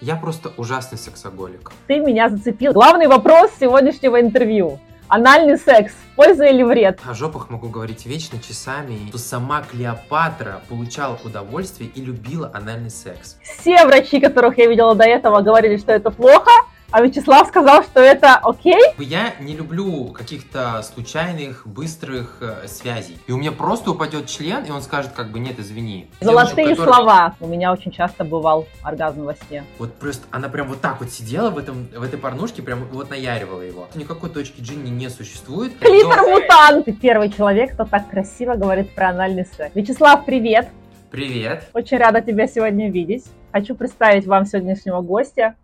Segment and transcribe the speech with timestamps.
[0.00, 1.72] Я просто ужасный сексоголик.
[1.86, 2.72] Ты меня зацепил.
[2.72, 4.78] Главный вопрос сегодняшнего интервью.
[5.08, 5.94] Анальный секс.
[6.16, 7.00] Польза или вред?
[7.08, 9.08] О жопах могу говорить вечно, часами.
[9.08, 13.38] Что сама Клеопатра получала удовольствие и любила анальный секс.
[13.42, 16.50] Все врачи, которых я видела до этого, говорили, что это плохо.
[16.92, 18.80] А Вячеслав сказал, что это окей?
[18.98, 23.18] Я не люблю каких-то случайных, быстрых э, связей.
[23.26, 26.08] И у меня просто упадет член, и он скажет, как бы, нет, извини.
[26.20, 27.34] Золотые Девушек, слова.
[27.40, 29.64] У меня очень часто бывал оргазм во сне.
[29.78, 33.10] Вот просто она прям вот так вот сидела в, этом, в этой порнушке, прям вот
[33.10, 33.88] наяривала его.
[33.96, 35.76] Никакой точки Джинни не существует.
[35.80, 36.84] Клитор-мутант!
[36.84, 39.74] Ты первый человек, кто так красиво говорит про анальный секс.
[39.74, 40.68] Вячеслав, привет!
[41.10, 41.68] Привет!
[41.72, 43.24] Очень рада тебя сегодня видеть.
[43.52, 45.56] Хочу представить вам сегодняшнего гостя.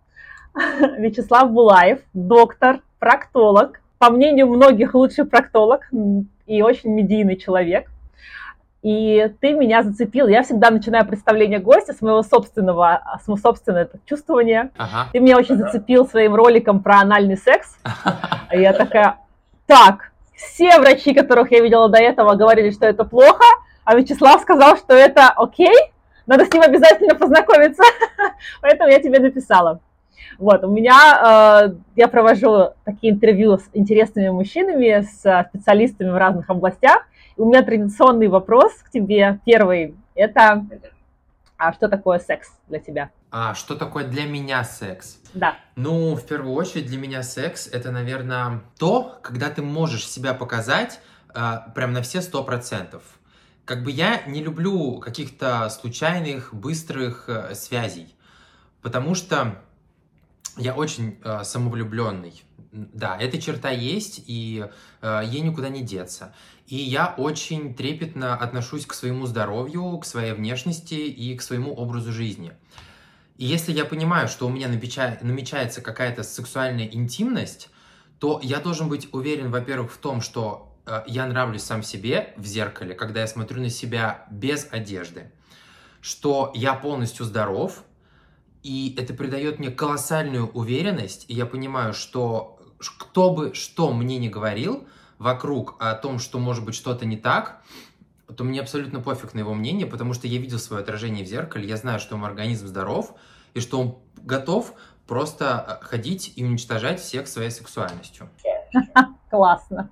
[0.97, 5.89] Вячеслав Булаев, доктор, проктолог, по мнению многих лучший проктолог
[6.45, 7.89] и очень медийный человек.
[8.81, 10.27] И ты меня зацепил.
[10.27, 14.71] Я всегда начинаю представление гостя с моего собственного, с моего собственного чувствования.
[14.77, 15.07] Ага.
[15.13, 17.77] Ты меня очень зацепил своим роликом про анальный секс.
[18.51, 19.19] И я такая,
[19.67, 23.45] так, все врачи, которых я видела до этого, говорили, что это плохо,
[23.85, 25.75] а Вячеслав сказал, что это окей,
[26.25, 27.83] надо с ним обязательно познакомиться.
[28.61, 29.79] Поэтому я тебе написала.
[30.37, 36.49] Вот, у меня, э, я провожу такие интервью с интересными мужчинами, с специалистами в разных
[36.49, 37.03] областях.
[37.37, 39.39] И у меня традиционный вопрос к тебе.
[39.45, 40.65] Первый, это,
[41.57, 43.09] а что такое секс для тебя?
[43.31, 45.17] А что такое для меня секс?
[45.33, 45.55] Да.
[45.75, 50.99] Ну, в первую очередь, для меня секс это, наверное, то, когда ты можешь себя показать
[51.33, 51.41] э,
[51.73, 53.01] прям на все сто процентов.
[53.65, 58.13] Как бы я не люблю каких-то случайных, быстрых э, связей,
[58.83, 59.55] потому что
[60.57, 62.43] я очень э, самовлюбленный.
[62.71, 64.67] Да, эта черта есть, и
[65.01, 66.33] э, ей никуда не деться.
[66.67, 72.11] И я очень трепетно отношусь к своему здоровью, к своей внешности и к своему образу
[72.11, 72.53] жизни.
[73.37, 75.19] И если я понимаю, что у меня намеча...
[75.21, 77.69] намечается какая-то сексуальная интимность,
[78.19, 82.45] то я должен быть уверен, во-первых, в том, что э, я нравлюсь сам себе в
[82.45, 85.31] зеркале, когда я смотрю на себя без одежды,
[86.01, 87.83] что я полностью здоров,
[88.63, 92.59] и это придает мне колоссальную уверенность, и я понимаю, что
[92.97, 94.87] кто бы что мне не говорил
[95.19, 97.61] вокруг о том, что может быть что-то не так,
[98.35, 101.67] то мне абсолютно пофиг на его мнение, потому что я видел свое отражение в зеркале,
[101.67, 103.13] я знаю, что мой организм здоров,
[103.53, 104.73] и что он готов
[105.07, 108.29] просто э, ходить и уничтожать всех своей сексуальностью.
[109.29, 109.89] Классно.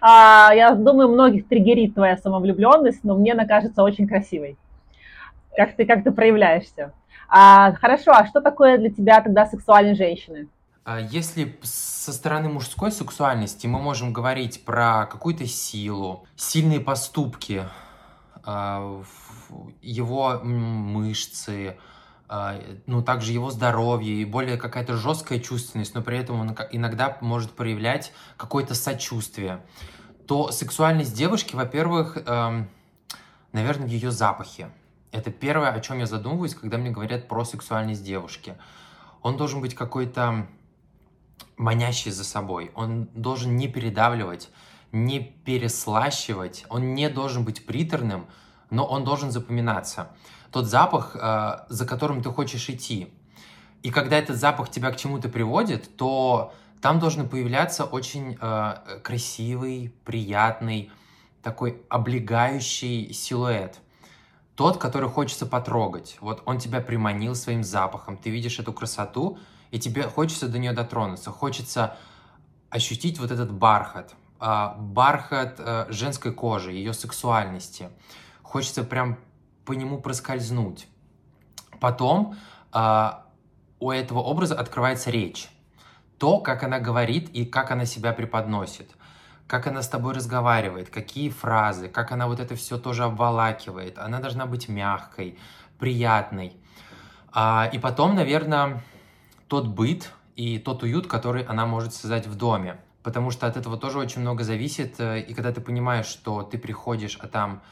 [0.00, 4.56] А, я думаю, многих триггерит твоя самовлюбленность, но мне она кажется очень красивой.
[5.56, 6.92] Как ты, как ты проявляешься.
[7.28, 10.48] А, хорошо, а что такое для тебя тогда сексуальные женщины?
[10.84, 17.64] А если со стороны мужской сексуальности мы можем говорить про какую-то силу, сильные поступки,
[18.44, 19.02] а,
[19.82, 21.76] его мышцы,
[22.28, 27.18] а, ну, также его здоровье и более какая-то жесткая чувственность, но при этом он иногда
[27.20, 29.60] может проявлять какое-то сочувствие,
[30.26, 32.68] то сексуальность девушки, во-первых, эм,
[33.52, 34.70] наверное, ее запахе.
[35.16, 38.54] Это первое, о чем я задумываюсь, когда мне говорят про сексуальность девушки.
[39.22, 40.46] Он должен быть какой-то
[41.56, 42.70] манящий за собой.
[42.74, 44.50] Он должен не передавливать,
[44.92, 46.66] не переслащивать.
[46.68, 48.26] Он не должен быть приторным,
[48.68, 50.10] но он должен запоминаться.
[50.52, 53.10] Тот запах, э, за которым ты хочешь идти.
[53.82, 56.52] И когда этот запах тебя к чему-то приводит, то
[56.82, 60.90] там должен появляться очень э, красивый, приятный,
[61.42, 63.78] такой облегающий силуэт–
[64.56, 66.16] тот, который хочется потрогать.
[66.20, 69.38] Вот он тебя приманил своим запахом, ты видишь эту красоту,
[69.70, 71.96] и тебе хочется до нее дотронуться, хочется
[72.70, 77.90] ощутить вот этот бархат, а, бархат э, женской кожи, ее сексуальности.
[78.42, 79.18] Хочется прям
[79.64, 80.88] по нему проскользнуть.
[81.80, 82.36] Потом
[82.72, 83.26] а,
[83.78, 85.48] у этого образа открывается речь.
[86.18, 88.95] То, как она говорит и как она себя преподносит
[89.46, 93.98] как она с тобой разговаривает, какие фразы, как она вот это все тоже обволакивает.
[93.98, 95.38] Она должна быть мягкой,
[95.78, 96.56] приятной.
[97.32, 98.82] А, и потом, наверное,
[99.48, 102.78] тот быт и тот уют, который она может создать в доме.
[103.02, 104.98] Потому что от этого тоже очень много зависит.
[104.98, 107.62] Э, и когда ты понимаешь, что ты приходишь, а там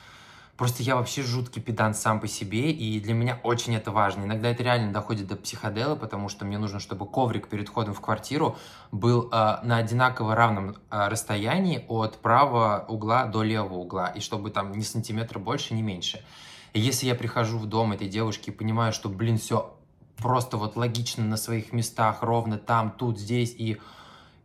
[0.57, 4.23] Просто я вообще жуткий педант сам по себе, и для меня очень это важно.
[4.23, 8.01] Иногда это реально доходит до психодела, потому что мне нужно, чтобы коврик перед входом в
[8.01, 8.57] квартиру
[8.93, 14.51] был э, на одинаково равном э, расстоянии от правого угла до левого угла, и чтобы
[14.51, 16.25] там ни сантиметра больше, ни меньше.
[16.73, 19.77] И если я прихожу в дом этой девушки и понимаю, что, блин, все
[20.19, 23.81] просто вот логично на своих местах, ровно там, тут, здесь, и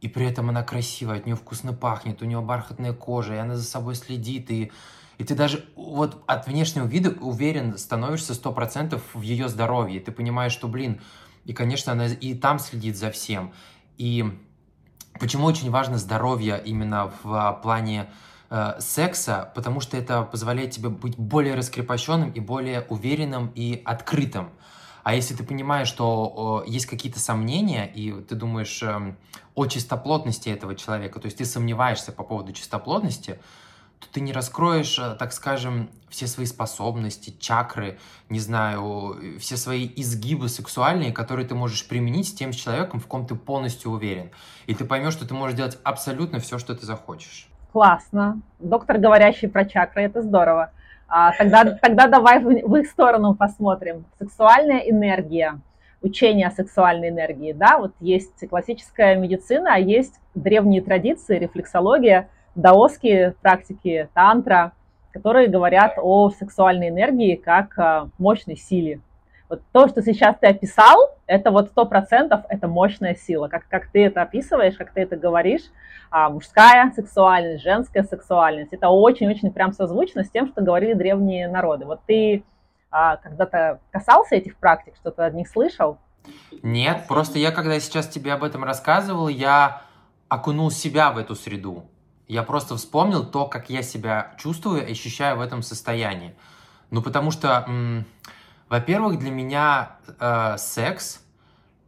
[0.01, 3.57] и при этом она красивая, от нее вкусно пахнет, у нее бархатная кожа, и она
[3.57, 4.71] за собой следит, и
[5.19, 9.99] и ты даже вот от внешнего вида уверен становишься сто процентов в ее здоровье.
[9.99, 11.01] Ты понимаешь, что, блин,
[11.45, 13.53] И, конечно, она и там следит за всем.
[13.97, 14.25] И
[15.19, 18.09] почему очень важно здоровье именно в плане
[18.49, 19.51] э, секса?
[19.55, 24.51] Потому что это позволяет тебе быть более раскрепощенным и более уверенным и открытым.
[25.03, 29.15] А если ты понимаешь, что есть какие-то сомнения, и ты думаешь э,
[29.55, 33.39] о чистоплотности этого человека, то есть ты сомневаешься по поводу чистоплотности,
[33.99, 37.99] то ты не раскроешь, э, так скажем, все свои способности, чакры,
[38.29, 43.27] не знаю, все свои изгибы сексуальные, которые ты можешь применить с тем человеком, в ком
[43.27, 44.31] ты полностью уверен.
[44.65, 47.47] И ты поймешь, что ты можешь делать абсолютно все, что ты захочешь.
[47.71, 48.41] Классно.
[48.57, 50.71] Доктор, говорящий про чакры, это здорово.
[51.07, 54.05] А, тогда, тогда давай в, в их сторону посмотрим.
[54.17, 55.59] Сексуальная энергия,
[56.01, 57.53] учение о сексуальной энергии.
[57.53, 62.29] Да, вот есть классическая медицина, а есть древние традиции, рефлексология–
[62.61, 64.73] даосские практики, тантра,
[65.11, 69.01] которые говорят о сексуальной энергии как а, мощной силе.
[69.49, 73.47] Вот то, что сейчас ты описал, это вот сто процентов это мощная сила.
[73.47, 75.63] Как, как ты это описываешь, как ты это говоришь,
[76.11, 81.85] а, мужская сексуальность, женская сексуальность, это очень-очень прям созвучно с тем, что говорили древние народы.
[81.85, 82.43] Вот ты
[82.91, 85.97] а, когда-то касался этих практик, что-то от них слышал?
[86.61, 89.81] Нет, просто я, когда сейчас тебе об этом рассказывал, я
[90.27, 91.85] окунул себя в эту среду.
[92.29, 96.35] Я просто вспомнил то, как я себя чувствую и ощущаю в этом состоянии.
[96.91, 98.05] Ну, потому что,
[98.69, 101.23] во-первых, для меня э, секс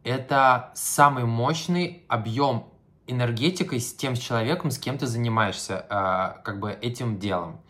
[0.02, 2.66] это самый мощный объем
[3.06, 7.60] энергетикой с тем человеком, с кем ты занимаешься э, как бы этим делом.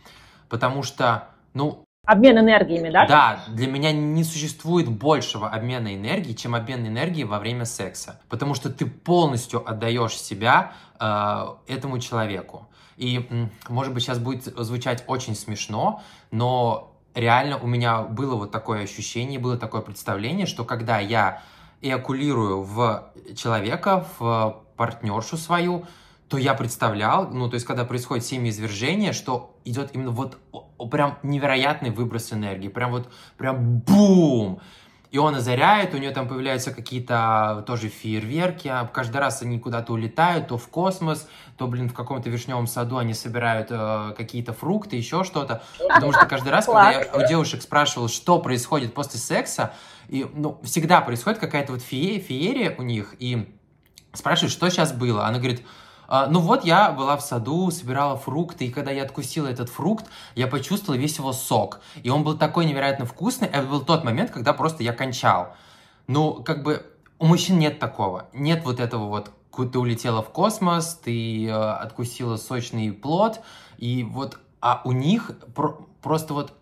[0.49, 3.07] Потому что, ну, Обмен энергиями, да?
[3.07, 8.21] Да, для меня не существует большего обмена энергии, чем обмен энергии во время секса.
[8.29, 12.69] Потому что ты полностью отдаешь себя э, этому человеку.
[12.97, 13.29] И,
[13.69, 16.03] может быть, сейчас будет звучать очень смешно,
[16.33, 21.41] но реально у меня было вот такое ощущение, было такое представление, что когда я
[21.83, 25.87] эякулирую в человека, в партнершу свою,
[26.33, 30.39] то я представлял, ну, то есть, когда происходит семяизвержение, что идет именно вот
[30.91, 34.59] прям невероятный выброс энергии, прям вот, прям бум!
[35.11, 39.93] И он озаряет, у нее там появляются какие-то тоже фейерверки, а каждый раз они куда-то
[39.93, 44.97] улетают, то в космос, то, блин, в каком-то вишневом саду они собирают э, какие-то фрукты,
[44.97, 45.63] еще что-то.
[45.87, 49.75] Потому что каждый раз, когда я у девушек спрашивал, что происходит после секса,
[50.09, 53.55] и, ну, всегда происходит какая-то вот фее, феерия у них, и
[54.15, 55.27] спрашивают, что сейчас было.
[55.27, 55.63] Она говорит,
[56.13, 60.05] а, ну вот я была в саду, собирала фрукты, и когда я откусила этот фрукт,
[60.35, 61.81] я почувствовала весь его сок.
[62.03, 65.57] И он был такой невероятно вкусный, это был тот момент, когда просто я кончал.
[66.09, 66.85] Ну, как бы
[67.19, 68.27] у мужчин нет такого.
[68.35, 69.31] Нет вот этого вот,
[69.73, 73.41] ты улетела в космос, ты э, откусила сочный плод,
[73.79, 76.53] и вот, а у них про, просто вот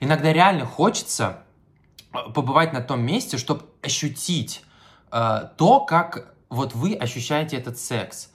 [0.00, 1.44] иногда реально хочется
[2.12, 4.64] э, побывать на том месте, чтобы ощутить
[5.12, 8.30] э, то, как вот вы ощущаете этот секс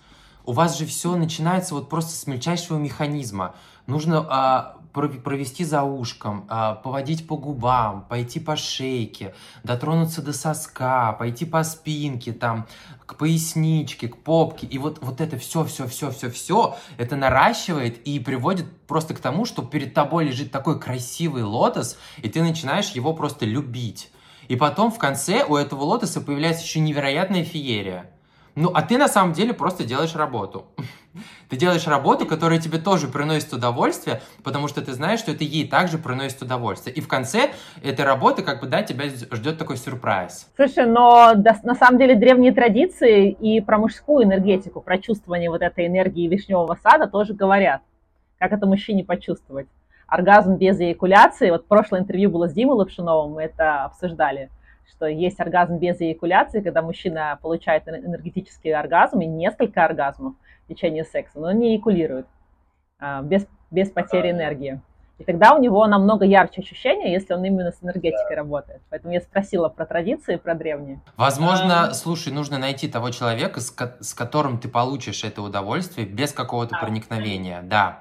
[0.45, 3.55] у вас же все начинается вот просто с мельчайшего механизма.
[3.87, 9.33] Нужно а, провести за ушком, а, поводить по губам, пойти по шейке,
[9.63, 12.67] дотронуться до соска, пойти по спинке, там,
[13.05, 14.67] к поясничке, к попке.
[14.67, 19.19] И вот, вот это все, все, все, все, все, это наращивает и приводит просто к
[19.19, 24.11] тому, что перед тобой лежит такой красивый лотос, и ты начинаешь его просто любить.
[24.47, 28.11] И потом в конце у этого лотоса появляется еще невероятная феерия.
[28.55, 30.65] Ну, а ты на самом деле просто делаешь работу.
[31.49, 35.67] Ты делаешь работу, которая тебе тоже приносит удовольствие, потому что ты знаешь, что это ей
[35.67, 36.95] также приносит удовольствие.
[36.95, 37.51] И в конце
[37.83, 40.47] этой работы, как бы, да, тебя ждет такой сюрприз.
[40.55, 45.61] Слушай, но да, на самом деле древние традиции и про мужскую энергетику, про чувствование вот
[45.61, 47.81] этой энергии вишневого сада тоже говорят.
[48.37, 49.67] Как это мужчине почувствовать?
[50.07, 51.51] Оргазм без эякуляции.
[51.51, 54.49] Вот прошлое интервью было с Димой Лапшиновым, мы это обсуждали
[54.87, 60.35] что есть оргазм без эякуляции, когда мужчина получает энергетический оргазм и несколько оргазмов
[60.65, 62.27] в течение секса, но не эякулирует
[62.99, 64.79] а, без, без потери энергии.
[65.21, 68.81] И тогда у него намного ярче ощущение, если он именно с энергетикой работает.
[68.89, 70.99] Поэтому я спросила про традиции, про древние.
[71.15, 71.93] Возможно, а...
[71.93, 76.75] слушай, нужно найти того человека, с, ко- с которым ты получишь это удовольствие без какого-то
[76.75, 77.61] а, проникновения.
[77.61, 77.99] Да.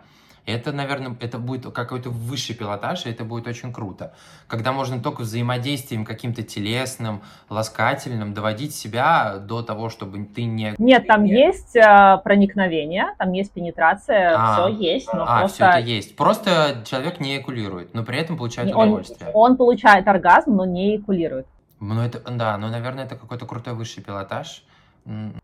[0.50, 4.12] Это, наверное, это будет какой-то высший пилотаж, и это будет очень круто.
[4.46, 10.74] Когда можно только взаимодействием каким-то телесным, ласкательным доводить себя до того, чтобы ты не...
[10.78, 11.32] Нет, там не...
[11.32, 15.54] есть э, проникновение, там есть пенетрация, а, все есть, но а, просто...
[15.54, 16.16] все это есть.
[16.16, 19.30] Просто человек не экулирует, но при этом получает он, удовольствие.
[19.32, 21.46] Он получает оргазм, но не экулирует.
[21.80, 24.64] Ну, это, да, ну, наверное, это какой-то крутой высший пилотаж.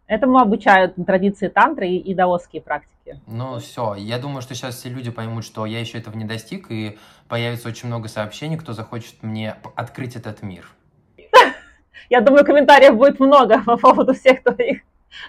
[0.07, 3.21] Этому обучают традиции тантры и, и даосские практики.
[3.27, 6.71] Ну все, я думаю, что сейчас все люди поймут, что я еще этого не достиг,
[6.71, 6.99] и
[7.29, 10.69] появится очень много сообщений, кто захочет мне открыть этот мир.
[12.11, 14.83] Я думаю, комментариев будет много по поводу всех твоих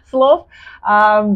[0.09, 0.47] слов.
[0.81, 1.27] А,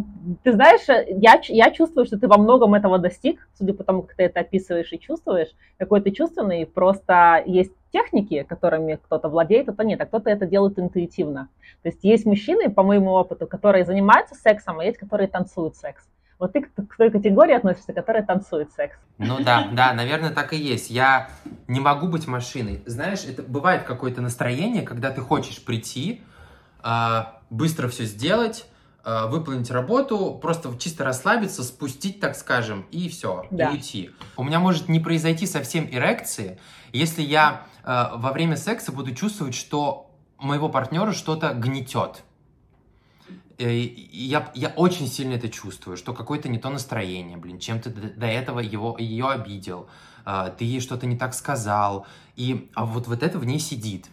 [0.44, 4.16] ты знаешь, я, я чувствую, что ты во многом этого достиг, судя по тому, как
[4.16, 9.74] ты это описываешь и чувствуешь, какой ты чувственный, просто есть техники, которыми кто-то владеет, а
[9.74, 11.50] кто нет, а кто-то это делает интуитивно.
[11.84, 16.08] То есть есть мужчины, по моему опыту, которые занимаются сексом, а есть, которые танцуют секс.
[16.42, 18.98] Вот ты к той категории относишься, которая танцует секс.
[19.20, 20.90] Ну да, да, наверное, так и есть.
[20.90, 21.30] Я
[21.68, 22.82] не могу быть машиной.
[22.88, 26.24] Знаешь, это бывает какое-то настроение, когда ты хочешь прийти,
[26.82, 28.66] а, быстро все сделать,
[29.04, 33.70] а, выполнить работу, просто чисто расслабиться, спустить, так скажем, и все, да.
[33.70, 34.12] и уйти.
[34.38, 36.60] У меня может не произойти совсем эрекции,
[36.94, 42.24] если я а, во время секса буду чувствовать, что моего партнера что-то гнетет.
[43.58, 48.26] Я, я очень сильно это чувствую, что какое-то не то настроение, блин, чем ты до
[48.26, 49.88] этого его, ее обидел,
[50.58, 54.08] ты ей что-то не так сказал, и а вот, вот это в ней сидит.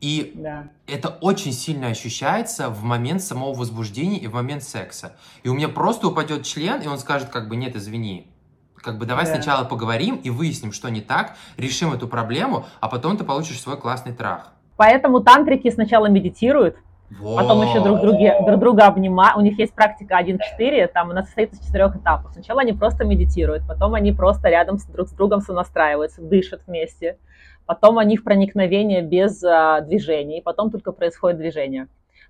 [0.00, 0.68] И да.
[0.86, 5.16] это очень сильно ощущается в момент самого возбуждения и в момент секса.
[5.42, 8.30] И у меня просто упадет член, и он скажет, как бы, нет, извини.
[8.76, 9.34] Как бы давай да.
[9.34, 13.78] сначала поговорим и выясним, что не так, решим эту проблему, а потом ты получишь свой
[13.78, 14.52] классный трах.
[14.76, 16.76] Поэтому тантрики сначала медитируют,
[17.10, 17.36] вот.
[17.36, 19.36] Потом еще друг, друге, друг друга обнимают.
[19.36, 22.32] У них есть практика 1-4, там она состоит из четырех этапов.
[22.32, 27.18] Сначала они просто медитируют, потом они просто рядом с друг с другом сонастраиваются, дышат вместе
[27.66, 31.88] потом у них проникновение без а, движения, и потом только происходит движение.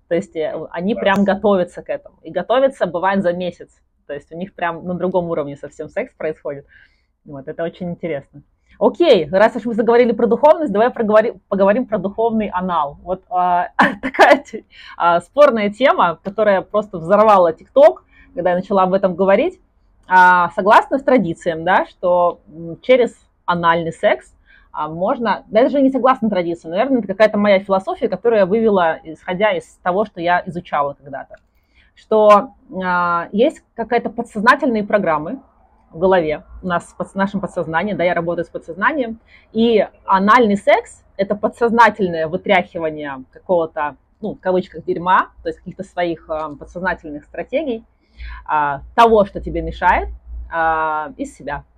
[0.09, 2.17] То есть э, они прям готовятся к этому.
[2.23, 3.71] И готовятся бывает за месяц.
[4.07, 6.67] То есть у них прям на другом уровне совсем секс происходит.
[7.25, 8.43] Вот, это очень интересно.
[8.79, 12.99] Окей, раз уж мы заговорили про духовность, давай проговорим, поговорим про духовный анал.
[13.03, 13.71] Вот а,
[14.03, 14.45] такая
[14.97, 19.61] а, спорная тема, которая просто взорвала ТикТок, когда я начала об этом говорить.
[20.07, 22.41] А, согласно с традициям, да, что
[22.83, 24.36] через анальный секс
[24.89, 29.65] можно, даже не согласна традиции, наверное, это какая-то моя философия, которую я вывела, исходя из
[29.83, 31.37] того, что я изучала когда-то,
[31.95, 32.51] что
[32.85, 35.41] а, есть какая-то подсознательные программы
[35.91, 39.19] в голове, у нас в нашем подсознании, да, я работаю с подсознанием,
[39.53, 46.29] и анальный секс– это подсознательное вытряхивание какого-то, ну, в кавычках, дерьма, то есть каких-то своих
[46.29, 47.83] а, подсознательных стратегий,
[48.45, 50.11] а, того, что тебе мешает,
[50.53, 51.65] а, из себя–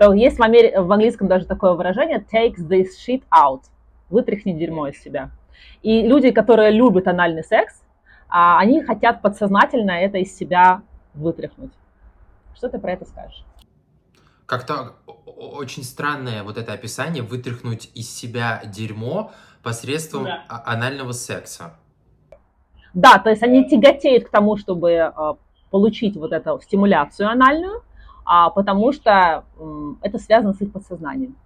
[0.00, 0.74] то есть в, Амери...
[0.74, 3.64] в английском даже такое выражение takes this shit out,
[4.08, 5.30] вытряхни дерьмо из себя.
[5.82, 7.82] И люди, которые любят анальный секс,
[8.30, 10.80] а, они хотят подсознательно это из себя
[11.12, 11.72] вытряхнуть.
[12.54, 13.44] Что ты про это скажешь?
[14.46, 14.94] Как-то
[15.36, 20.44] очень странное вот это описание вытряхнуть из себя дерьмо посредством да.
[20.48, 21.74] А, анального секса.
[22.94, 25.36] Да, то есть они тяготеют к тому, чтобы а,
[25.70, 27.82] получить вот эту стимуляцию анальную,
[28.54, 29.44] потому что
[30.02, 31.36] это связано с их подсознанием.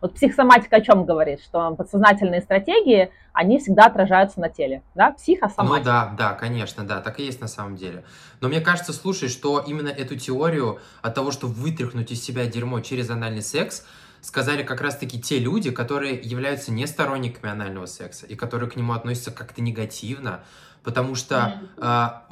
[0.00, 1.40] Вот психосоматика о чем говорит?
[1.40, 5.78] Что подсознательные стратегии, они всегда отражаются на теле, да, психосоматика.
[5.78, 8.04] Ну да, да, конечно, да, так и есть на самом деле.
[8.40, 12.80] Но мне кажется, слушай, что именно эту теорию от того, что вытряхнуть из себя дерьмо
[12.80, 13.86] через анальный секс,
[14.22, 18.94] сказали как раз-таки те люди, которые являются не сторонниками анального секса и которые к нему
[18.94, 20.40] относятся как-то негативно,
[20.82, 21.80] потому что э,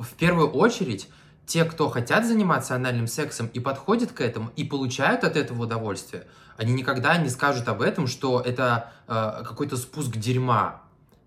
[0.02, 1.08] в первую очередь
[1.50, 6.22] те, кто хотят заниматься анальным сексом и подходят к этому, и получают от этого удовольствие,
[6.56, 10.82] они никогда не скажут об этом, что это э, какой-то спуск дерьма.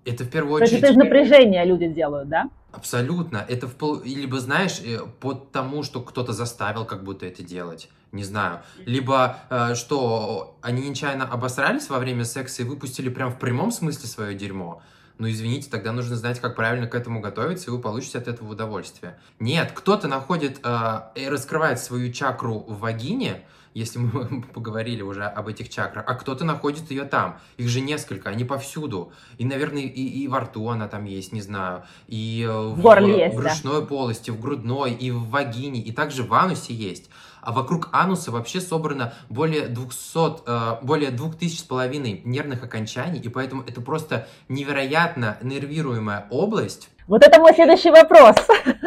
[0.06, 0.70] Это в первую очередь...
[0.70, 2.50] То есть это из напряжения люди делают, да?
[2.72, 3.46] Абсолютно.
[3.50, 7.90] Это в, либо, знаешь, э, под тому, что кто-то заставил как будто это делать.
[8.14, 8.62] Не знаю.
[8.86, 14.08] Либо, э, что они нечаянно обосрались во время секса и выпустили прям в прямом смысле
[14.08, 14.82] свое дерьмо
[15.24, 18.52] ну извините, тогда нужно знать, как правильно к этому готовиться, и вы получите от этого
[18.52, 19.18] удовольствие.
[19.40, 25.48] Нет, кто-то находит э, и раскрывает свою чакру в вагине, если мы поговорили уже об
[25.48, 27.40] этих чакрах, а кто-то находит ее там.
[27.56, 29.14] Их же несколько, они повсюду.
[29.38, 33.08] И, наверное, и, и во рту она там есть, не знаю, и э, в, в,
[33.08, 33.88] есть, в брюшной да.
[33.88, 37.10] полости, в грудной, и в вагине, и также в анусе есть
[37.46, 43.30] а вокруг ануса вообще собрано более 200, э, более 2000 с половиной нервных окончаний, и
[43.30, 46.90] поэтому это просто невероятно нервируемая область.
[47.08, 48.36] Вот это мой следующий вопрос,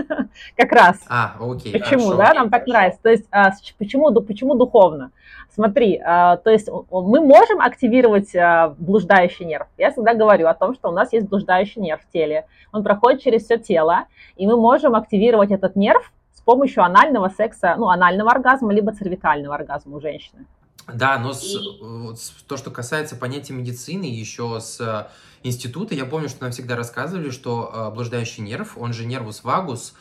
[0.57, 0.97] как раз.
[1.09, 1.73] А, окей.
[1.73, 2.99] Почему, хорошо, да, нам так нравится?
[3.03, 5.11] То есть, а, почему, почему духовно?
[5.55, 9.67] Смотри, а, то есть мы можем активировать а, блуждающий нерв.
[9.77, 12.47] Я всегда говорю о том, что у нас есть блуждающий нерв в теле.
[12.73, 14.05] Он проходит через все тело,
[14.37, 16.11] и мы можем активировать этот нерв
[16.47, 20.47] помощью анального секса, ну, анального оргазма, либо цервикального оргазма у женщины.
[20.87, 25.09] Да, но с, с, то, что касается понятия медицины, еще с э,
[25.43, 29.95] института, я помню, что нам всегда рассказывали, что э, блуждающий нерв, он же нервус вагус,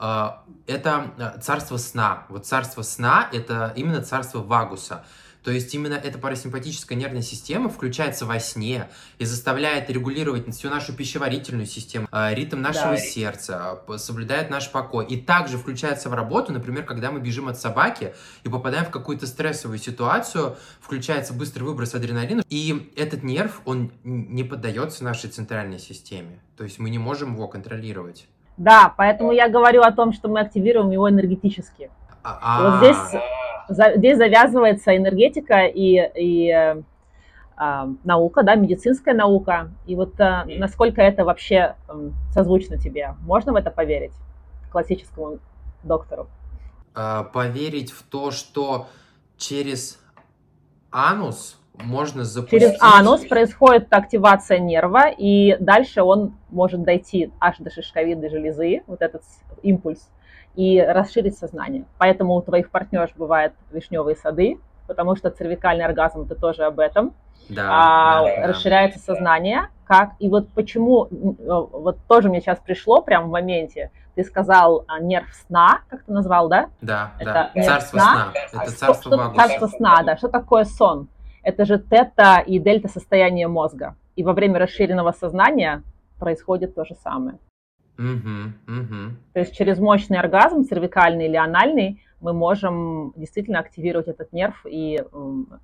[0.00, 0.28] э,
[0.66, 2.24] это царство сна.
[2.30, 5.04] Вот царство сна– это именно царство вагуса.
[5.42, 10.94] То есть именно эта парасимпатическая нервная система включается во сне и заставляет регулировать всю нашу
[10.94, 12.96] пищеварительную систему, а, ритм нашего да.
[12.96, 15.06] сердца, соблюдает наш покой.
[15.06, 19.26] И также включается в работу, например, когда мы бежим от собаки и попадаем в какую-то
[19.26, 26.40] стрессовую ситуацию, включается быстрый выброс адреналина, и этот нерв, он не поддается нашей центральной системе.
[26.56, 28.26] То есть мы не можем его контролировать.
[28.56, 31.90] Да, поэтому я говорю о том, что мы активируем его энергетически.
[32.22, 32.62] А-а-а.
[32.62, 33.22] Вот здесь,
[33.70, 36.82] здесь завязывается энергетика и, и э,
[38.04, 39.70] наука, да, медицинская наука.
[39.86, 43.14] И вот а, насколько это вообще э, созвучно тебе?
[43.20, 44.12] Можно в это поверить
[44.70, 45.38] классическому
[45.82, 46.28] доктору?
[46.94, 48.88] А, поверить в то, что
[49.36, 50.00] через
[50.90, 52.60] анус можно запустить...
[52.60, 59.02] Через анус происходит активация нерва, и дальше он может дойти аж до шишковидной железы, вот
[59.02, 59.22] этот
[59.62, 60.10] импульс,
[60.54, 61.84] и расширить сознание.
[61.98, 67.14] Поэтому у твоих партнеров бывают вишневые сады, потому что цервикальный оргазм это тоже об этом.
[67.48, 69.14] Да, а, да, расширяется да.
[69.14, 69.68] сознание.
[69.84, 73.90] Как и вот почему вот тоже мне сейчас пришло прямо в моменте.
[74.14, 76.68] Ты сказал а, нерв сна, как ты назвал, да?
[76.80, 77.62] Да, это да.
[77.62, 78.12] Царство сна.
[78.12, 78.60] сна.
[78.62, 80.16] Это царство что, Царство сна, да.
[80.16, 81.08] Что такое сон?
[81.42, 83.96] это же тета и дельта состояние мозга.
[84.16, 85.82] И во время расширенного сознания
[86.18, 87.38] происходит то же самое.
[87.98, 89.10] Uh-huh, uh-huh.
[89.34, 95.02] То есть через мощный оргазм, цервикальный или анальный, мы можем действительно активировать этот нерв и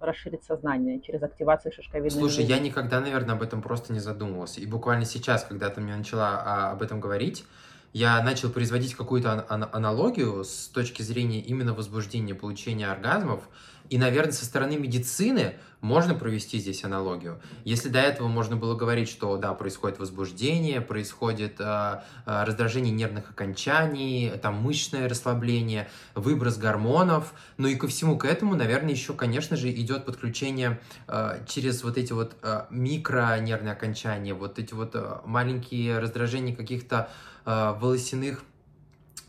[0.01, 4.61] расширить сознание через активацию шишковидной Слушай, я никогда, наверное, об этом просто не задумывался.
[4.61, 7.45] И буквально сейчас, когда ты мне начала а, об этом говорить,
[7.93, 13.49] я начал производить какую-то ан- аналогию с точки зрения именно возбуждения, получения оргазмов.
[13.91, 17.41] И, наверное, со стороны медицины можно провести здесь аналогию.
[17.65, 23.31] Если до этого можно было говорить, что да, происходит возбуждение, происходит э, э, раздражение нервных
[23.31, 29.57] окончаний, там мышечное расслабление, выброс гормонов, ну и ко всему к этому, наверное, еще, конечно
[29.57, 35.19] же, идет подключение э, через вот эти вот э, микронервные окончания, вот эти вот э,
[35.25, 37.11] маленькие раздражения каких-то
[37.45, 38.43] э, волосяных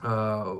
[0.01, 0.57] э,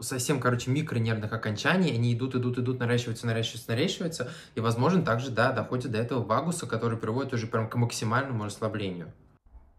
[0.00, 5.52] совсем, короче, микронервных окончаний, они идут, идут, идут, наращиваются, наращиваются, наращиваются, и, возможно, также, да,
[5.52, 9.12] доходит до этого вагуса, который приводит уже прям к максимальному расслаблению.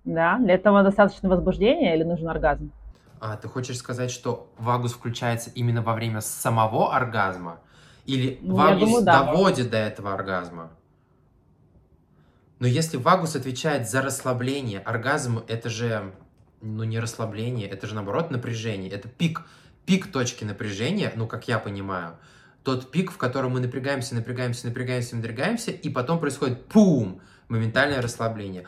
[0.06, 2.72] Да, для этого достаточно возбуждения или нужен оргазм?
[3.20, 7.60] А, ты хочешь сказать, что вагус включается именно во время самого оргазма?
[8.06, 9.24] Или ну, вагус думаю, да.
[9.24, 10.72] доводит до этого оргазма?
[12.60, 16.14] Но если вагус отвечает за расслабление, оргазм это же,
[16.62, 19.44] ну не расслабление, это же наоборот напряжение, это пик
[19.90, 22.18] пик точки напряжения, ну, как я понимаю,
[22.64, 28.68] тот пик, в котором мы напрягаемся, напрягаемся, напрягаемся, напрягаемся, и потом происходит пум, моментальное расслабление.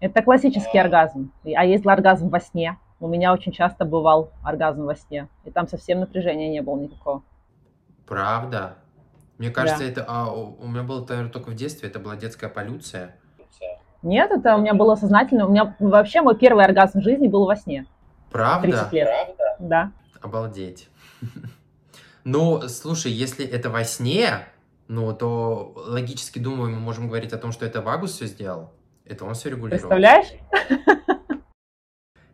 [0.00, 1.30] Это классический оргазм.
[1.44, 2.76] А если оргазм во сне?
[2.98, 7.22] У меня очень часто бывал оргазм во сне, и там совсем напряжения не было никакого.
[8.04, 8.74] Правда?
[9.38, 9.88] Мне кажется, да.
[9.88, 13.14] это а, у меня было наверное, только в детстве, это была детская полюция.
[14.02, 15.46] Нет, это у меня было сознательно.
[15.46, 17.86] У меня вообще мой первый оргазм в жизни был во сне.
[18.32, 18.66] Правда?
[18.66, 19.08] 30 лет.
[19.08, 19.56] Правда?
[19.60, 19.92] Да.
[20.20, 20.88] Обалдеть.
[22.22, 24.46] Ну, слушай, если это во сне,
[24.88, 28.74] ну, то логически, думаю, мы можем говорить о том, что это Вагус все сделал.
[29.06, 29.88] Это он все регулировал.
[29.88, 30.26] Представляешь?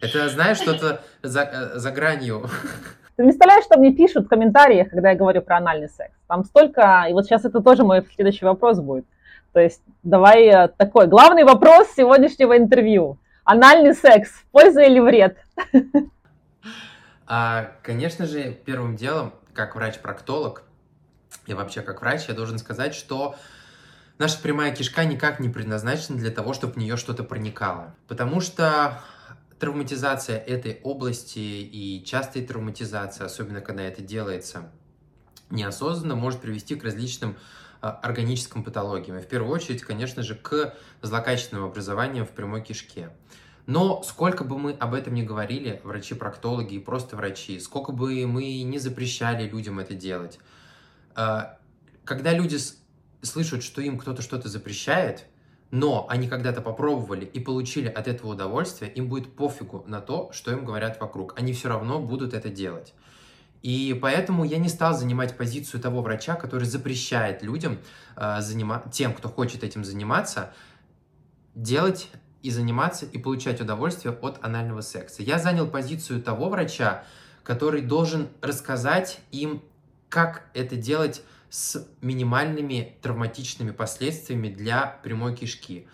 [0.00, 2.48] Это, знаешь, что-то за, э, за гранью.
[3.16, 6.14] Ты представляешь, что мне пишут в комментариях, когда я говорю про анальный секс?
[6.26, 7.06] Там столько...
[7.08, 9.06] И вот сейчас это тоже мой следующий вопрос будет.
[9.52, 13.18] То есть давай э, такой главный вопрос сегодняшнего интервью.
[13.44, 15.38] Анальный секс, польза или вред?
[17.26, 20.62] А, конечно же, первым делом, как врач-проктолог,
[21.46, 23.36] и вообще как врач, я должен сказать, что
[24.18, 27.94] наша прямая кишка никак не предназначена для того, чтобы в нее что-то проникало.
[28.08, 29.00] Потому что
[29.58, 34.70] травматизация этой области и частая травматизация, особенно когда это делается
[35.50, 37.36] неосознанно, может привести к различным
[37.80, 39.18] а, органическим патологиям.
[39.18, 43.10] И в первую очередь, конечно же, к злокачественным образованиям в прямой кишке.
[43.66, 48.62] Но сколько бы мы об этом ни говорили, врачи-проктологи и просто врачи, сколько бы мы
[48.62, 50.38] не запрещали людям это делать,
[51.16, 51.58] а,
[52.04, 52.58] когда люди
[53.22, 55.26] слышат, что им кто-то что-то запрещает,
[55.72, 60.52] но они когда-то попробовали и получили от этого удовольствие, им будет пофигу на то, что
[60.52, 61.36] им говорят вокруг.
[61.36, 62.94] Они все равно будут это делать.
[63.62, 67.78] И поэтому я не стал занимать позицию того врача, который запрещает людям,
[68.16, 68.84] э, занима...
[68.92, 70.52] тем, кто хочет этим заниматься,
[71.56, 72.10] делать
[72.46, 75.20] и заниматься, и получать удовольствие от анального секса.
[75.20, 77.02] Я занял позицию того врача,
[77.42, 79.64] который должен рассказать им,
[80.08, 85.88] как это делать с минимальными травматичными последствиями для прямой кишки.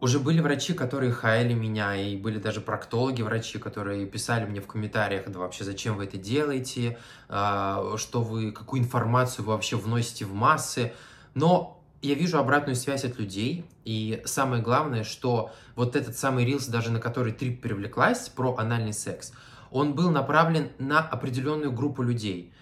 [0.00, 4.66] Уже были врачи, которые хаяли меня, и были даже проктологи, врачи, которые писали мне в
[4.66, 10.24] комментариях, да вообще зачем вы это делаете, а, что вы, какую информацию вы вообще вносите
[10.24, 10.94] в массы.
[11.34, 16.66] Но я вижу обратную связь от людей, и самое главное, что вот этот самый рилс,
[16.66, 19.32] даже на который Трип привлеклась, про анальный секс,
[19.70, 22.52] он был направлен на определенную группу людей,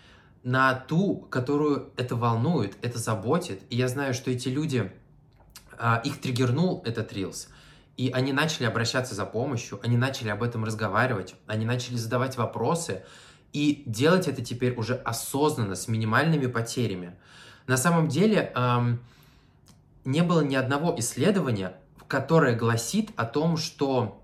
[0.42, 3.62] на ту, которую это волнует, это заботит.
[3.70, 4.92] И я знаю, что эти люди
[5.78, 7.48] а, их триггернул этот рилс,
[7.96, 13.02] и они начали обращаться за помощью, они начали об этом разговаривать, они начали задавать вопросы,
[13.52, 17.16] и делать это теперь уже осознанно, с минимальными потерями.
[17.66, 19.00] На самом деле эм,
[20.04, 21.74] не было ни одного исследования,
[22.08, 24.22] которое гласит о том, что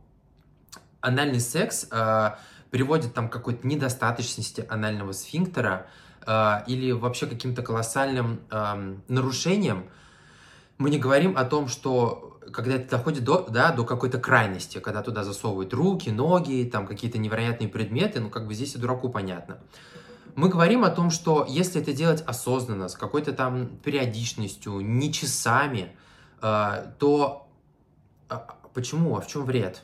[1.00, 2.30] анальный секс э,
[2.70, 5.86] приводит там к какой-то недостаточности анального сфинктера
[6.26, 9.86] э, или вообще каким-то колоссальным э, нарушением,
[10.78, 15.02] мы не говорим о том, что когда это доходит до, да, до какой-то крайности, когда
[15.02, 19.58] туда засовывают руки, ноги, там какие-то невероятные предметы, ну как бы здесь и дураку понятно.
[20.36, 25.96] Мы говорим о том, что если это делать осознанно, с какой-то там периодичностью, не часами,
[26.40, 27.48] э, то
[28.30, 28.36] э,
[28.72, 29.82] почему, а в чем вред?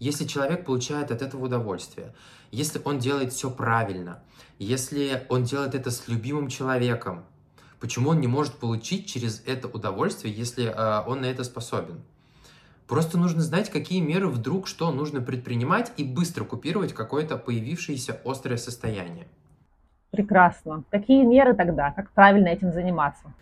[0.00, 2.14] Если человек получает от этого удовольствие,
[2.50, 4.22] если он делает все правильно,
[4.58, 7.24] если он делает это с любимым человеком,
[7.80, 12.02] Почему он не может получить через это удовольствие, если э, он на это способен?
[12.86, 18.58] Просто нужно знать, какие меры вдруг что нужно предпринимать и быстро купировать какое-то появившееся острое
[18.58, 19.28] состояние.
[20.10, 20.84] Прекрасно.
[20.90, 21.92] Какие меры тогда?
[21.92, 23.32] Как правильно этим заниматься?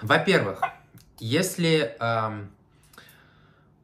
[0.00, 0.62] Во-первых,
[1.18, 2.44] если э,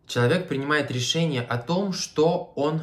[0.07, 2.83] человек принимает решение о том, что он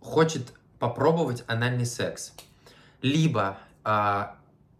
[0.00, 2.32] хочет попробовать анальный секс,
[3.02, 4.26] либо, э,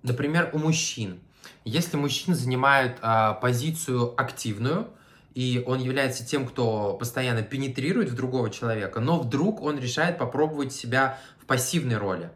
[0.03, 1.20] например, у мужчин
[1.64, 4.88] если мужчина занимает а, позицию активную,
[5.35, 10.72] и он является тем, кто постоянно пенетрирует в другого человека, но вдруг он решает попробовать
[10.72, 12.31] себя в пассивной роли,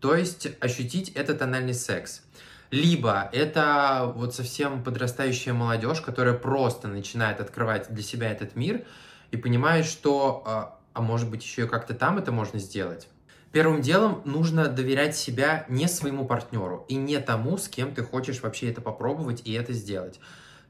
[0.00, 2.22] то есть ощутить этот тональный секс.
[2.70, 8.84] Либо это вот совсем подрастающая молодежь, которая просто начинает открывать для себя этот мир
[9.30, 13.08] и понимает, что, а, а может быть, еще и как-то там это можно сделать.
[13.52, 18.40] Первым делом нужно доверять себя не своему партнеру и не тому, с кем ты хочешь
[18.42, 20.20] вообще это попробовать и это сделать.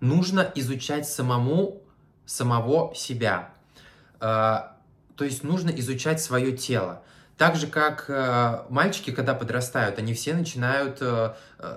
[0.00, 1.82] Нужно изучать самому
[2.24, 3.52] самого себя.
[4.18, 4.60] Э,
[5.14, 7.02] то есть нужно изучать свое тело.
[7.40, 11.32] Так же, как э, мальчики, когда подрастают, они все начинают э,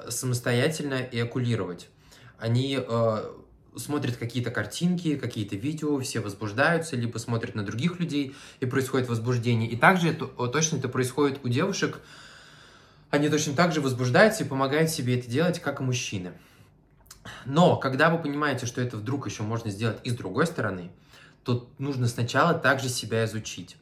[0.09, 1.87] самостоятельно эякулировать.
[2.37, 2.77] Они
[3.77, 9.69] смотрят какие-то картинки, какие-то видео, все возбуждаются, либо смотрят на других людей, и происходит возбуждение.
[9.69, 12.01] И также это, точно это происходит у девушек,
[13.09, 16.33] они точно так же возбуждаются и помогают себе это делать, как и мужчины.
[17.45, 20.91] Но, когда вы понимаете, что это вдруг еще можно сделать и с другой стороны,
[21.45, 23.77] то нужно сначала также себя изучить.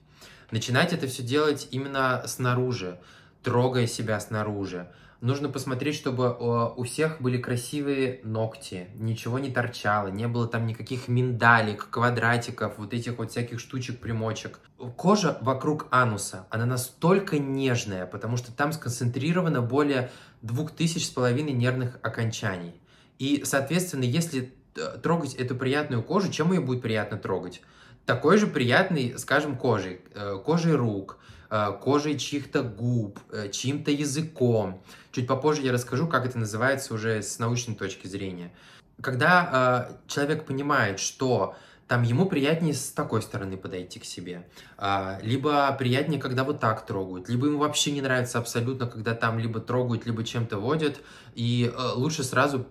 [0.52, 3.00] Начинать это все делать именно снаружи,
[3.42, 4.88] трогая себя снаружи,
[5.22, 10.66] Нужно посмотреть, чтобы э, у всех были красивые ногти, ничего не торчало, не было там
[10.66, 14.60] никаких миндалек, квадратиков, вот этих вот всяких штучек, примочек.
[14.98, 20.10] Кожа вокруг ануса, она настолько нежная, потому что там сконцентрировано более
[20.42, 22.74] двух тысяч с половиной нервных окончаний.
[23.20, 27.62] И, соответственно, если э, трогать эту приятную кожу, чем ее будет приятно трогать?
[28.06, 31.20] Такой же приятной, скажем, кожей, э, кожей рук,
[31.52, 34.82] Э, кожей чьих-то губ, э, чьим-то языком.
[35.12, 38.54] Чуть попозже я расскажу, как это называется уже с научной точки зрения.
[39.02, 41.56] Когда человек понимает, что
[41.88, 46.86] там ему приятнее с такой стороны подойти к себе, э, либо приятнее, когда вот так
[46.86, 51.02] трогают, либо ему вообще не нравится абсолютно, когда там либо трогают, либо чем-то водят,
[51.36, 52.66] и лучше сразу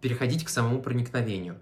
[0.00, 1.60] переходить к самому проникновению.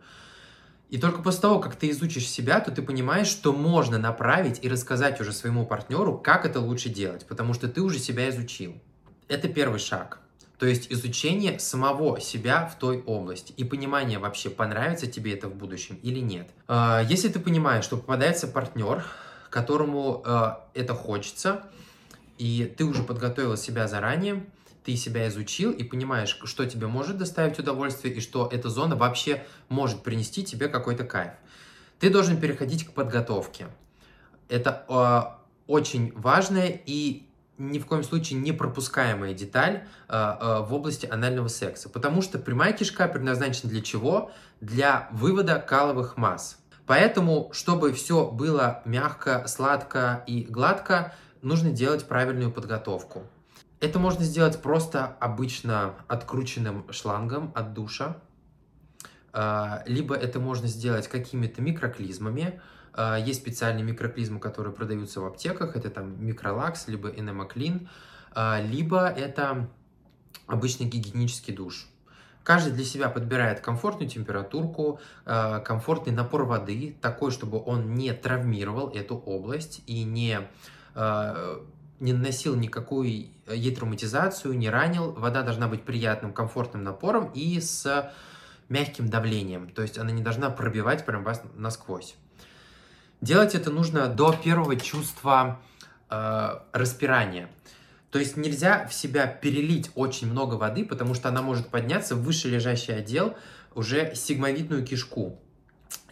[0.88, 4.68] И только после того, как ты изучишь себя, то ты понимаешь, что можно направить и
[4.68, 8.74] рассказать уже своему партнеру, как это лучше делать, потому что ты уже себя изучил.
[9.28, 10.20] Это первый шаг.
[10.58, 15.54] То есть изучение самого себя в той области и понимание вообще, понравится тебе это в
[15.54, 16.48] будущем или нет.
[16.66, 19.04] А, если ты понимаешь, что попадается партнер,
[19.50, 21.64] которому а, это хочется,
[22.38, 24.46] и ты уже подготовил себя заранее,
[24.86, 29.44] ты себя изучил и понимаешь, что тебе может доставить удовольствие и что эта зона вообще
[29.68, 31.32] может принести тебе какой-то кайф.
[31.98, 33.66] Ты должен переходить к подготовке.
[34.48, 40.72] Это э, очень важная и ни в коем случае не пропускаемая деталь э, э, в
[40.72, 41.88] области анального секса.
[41.88, 44.30] Потому что прямая кишка предназначена для чего?
[44.60, 46.58] Для вывода каловых масс.
[46.86, 53.24] Поэтому, чтобы все было мягко, сладко и гладко, нужно делать правильную подготовку.
[53.78, 58.16] Это можно сделать просто обычно открученным шлангом от душа.
[59.32, 62.60] а, либо это можно сделать какими-то микроклизмами.
[62.94, 67.88] А, есть специальные микроклизмы, которые продаются в аптеках, это там микролакс, либо энемоклин,
[68.62, 69.68] либо это
[70.46, 71.86] обычный гигиенический душ.
[72.44, 79.16] Каждый для себя подбирает комфортную температурку, комфортный напор воды, такой, чтобы он не травмировал эту
[79.16, 80.40] область и не
[81.98, 85.12] не наносил никакую ей травматизацию, не ранил.
[85.12, 88.12] Вода должна быть приятным, комфортным напором и с
[88.68, 89.70] мягким давлением.
[89.70, 92.16] То есть она не должна пробивать прям вас насквозь.
[93.20, 95.60] Делать это нужно до первого чувства
[96.10, 97.48] э, распирания.
[98.10, 102.22] То есть нельзя в себя перелить очень много воды, потому что она может подняться в
[102.22, 103.36] выше лежащий отдел,
[103.74, 105.38] уже сигмовидную кишку.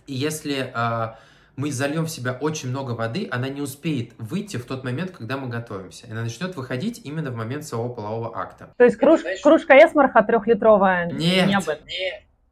[0.07, 1.15] И если э,
[1.57, 5.37] мы зальем в себя очень много воды, она не успеет выйти в тот момент, когда
[5.37, 6.07] мы готовимся.
[6.11, 8.73] Она начнет выходить именно в момент своего полового акта.
[8.77, 11.11] То есть круж, кружка эсмарха трехлитровая?
[11.11, 11.87] Нет, не об этом.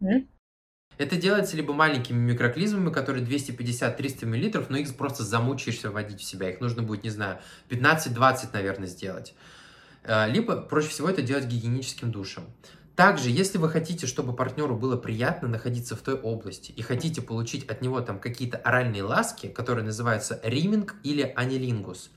[0.00, 0.26] нет.
[0.98, 6.50] Это делается либо маленькими микроклизмами, которые 250-300 мл, но их просто замучаешься вводить в себя.
[6.50, 7.38] Их нужно будет, не знаю,
[7.70, 9.34] 15-20, наверное, сделать.
[10.04, 12.44] Э, либо проще всего это делать гигиеническим душем.
[12.96, 17.66] Также, если вы хотите, чтобы партнеру было приятно находиться в той области и хотите получить
[17.68, 22.10] от него там какие-то оральные ласки, которые называются риминг или анилингус,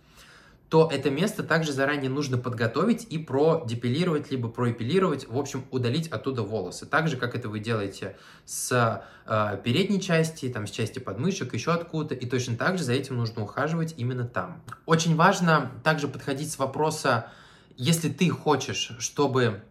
[0.67, 6.41] то это место также заранее нужно подготовить и продепилировать, либо проэпилировать, в общем, удалить оттуда
[6.41, 6.85] волосы.
[6.85, 11.71] Так же, как это вы делаете с э, передней части, там, с части подмышек, еще
[11.71, 14.61] откуда-то, и точно так же за этим нужно ухаживать именно там.
[14.85, 17.29] Очень важно также подходить с вопроса,
[17.77, 19.61] если ты хочешь, чтобы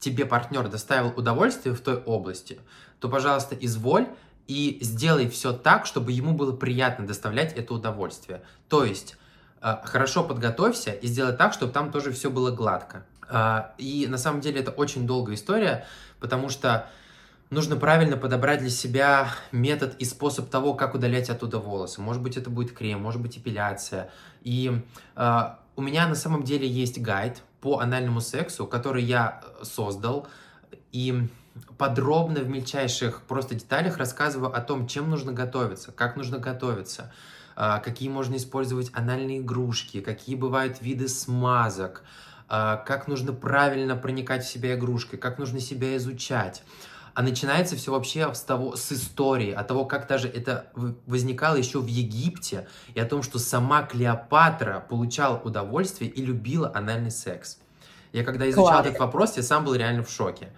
[0.00, 2.58] тебе партнер доставил удовольствие в той области,
[2.98, 4.08] то, пожалуйста, изволь
[4.48, 8.42] и сделай все так, чтобы ему было приятно доставлять это удовольствие.
[8.68, 9.16] То есть
[9.60, 13.04] э, хорошо подготовься и сделай так, чтобы там тоже все было гладко.
[13.28, 15.86] Э, и на самом деле это очень долгая история,
[16.18, 16.88] потому что
[17.50, 22.00] нужно правильно подобрать для себя метод и способ того, как удалять оттуда волосы.
[22.00, 24.10] Может быть, это будет крем, может быть, эпиляция.
[24.42, 24.82] И
[25.14, 25.40] э,
[25.76, 30.26] у меня на самом деле есть гайд, по анальному сексу, который я э, создал,
[30.92, 31.28] и
[31.78, 37.12] подробно в мельчайших просто деталях рассказываю о том, чем нужно готовиться, как нужно готовиться,
[37.56, 42.02] а, какие можно использовать анальные игрушки, какие бывают виды смазок,
[42.48, 46.62] а, как нужно правильно проникать в себя игрушкой, как нужно себя изучать.
[47.20, 50.72] А начинается все вообще с того, с истории, от того, как даже это
[51.04, 57.10] возникало еще в Египте, и о том, что сама Клеопатра получала удовольствие и любила анальный
[57.10, 57.58] секс.
[58.14, 58.86] Я когда изучал Класс.
[58.86, 60.48] этот вопрос, я сам был реально в шоке.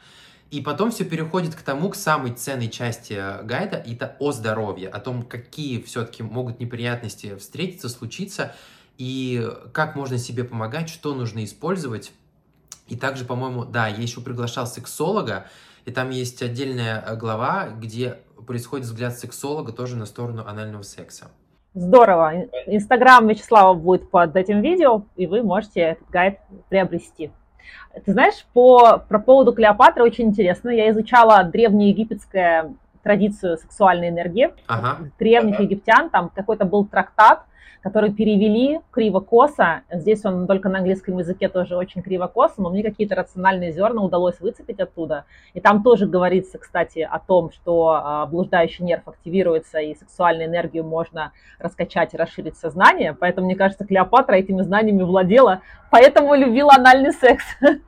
[0.52, 4.30] И потом все переходит к тому, к самой ценной части э, гайда, и это о
[4.30, 8.54] здоровье, о том, какие все-таки могут неприятности встретиться, случиться,
[8.98, 12.12] и как можно себе помогать, что нужно использовать.
[12.86, 15.48] И также, по-моему, да, я еще приглашал сексолога,
[15.84, 21.30] и там есть отдельная э, глава, где происходит взгляд сексолога тоже на сторону анального секса.
[21.74, 22.44] Здорово.
[22.66, 27.30] Инстаграм Вячеслава будет под этим видео, и вы можете этот гайд приобрести.
[28.04, 30.68] Ты знаешь, по, про поводу Клеопатры очень интересно.
[30.70, 35.10] Я изучала древнеегипетскую традицию сексуальной энергии ага.
[35.18, 35.62] древних ага.
[35.62, 36.10] египтян.
[36.10, 37.44] Там какой-то был трактат,
[37.82, 39.82] который перевели криво-косо.
[39.90, 44.38] Здесь он только на английском языке тоже очень криво-косо, но мне какие-то рациональные зерна удалось
[44.40, 45.24] выцепить оттуда.
[45.52, 50.84] И там тоже говорится, кстати, о том, что а, блуждающий нерв активируется, и сексуальную энергию
[50.84, 53.14] можно раскачать и расширить сознание.
[53.18, 57.44] Поэтому, мне кажется, Клеопатра этими знаниями владела, поэтому любила анальный секс.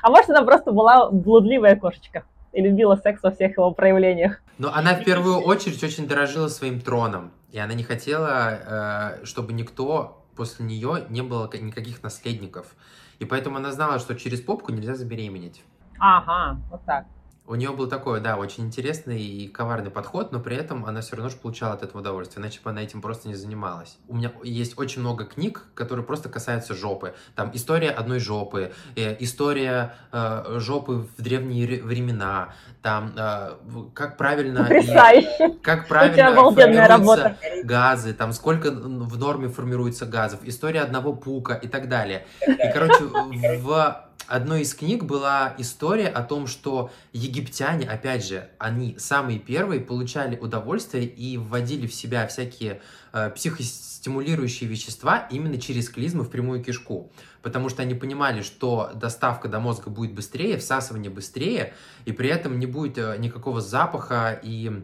[0.00, 4.40] А может, она просто была блудливая кошечка и любила секс во всех его проявлениях.
[4.58, 7.32] Но она в первую очередь очень дорожила своим троном.
[7.50, 12.74] И она не хотела, э, чтобы никто после нее не было никаких наследников.
[13.18, 15.62] И поэтому она знала, что через попку нельзя забеременеть.
[15.98, 17.06] Ага, вот так.
[17.44, 21.16] У нее был такой, да, очень интересный и коварный подход, но при этом она все
[21.16, 23.96] равно же получала от этого удовольствие, иначе бы она этим просто не занималась.
[24.06, 27.14] У меня есть очень много книг, которые просто касаются жопы.
[27.34, 33.54] Там история одной жопы, э, история э, жопы в древние времена, там э,
[33.92, 34.62] как правильно...
[34.62, 35.56] Потрясающе!
[35.62, 37.36] Как правильно формируются работа.
[37.64, 42.26] газы, там сколько в норме формируется газов, история одного пука и так далее.
[42.46, 43.04] И, короче,
[43.60, 49.82] в одной из книг была история о том, что египтяне, опять же, они самые первые
[49.82, 52.80] получали удовольствие и вводили в себя всякие
[53.12, 57.12] э, психостимулирующие вещества именно через клизмы в прямую кишку.
[57.42, 61.74] Потому что они понимали, что доставка до мозга будет быстрее, всасывание быстрее,
[62.06, 64.82] и при этом не будет э, никакого запаха и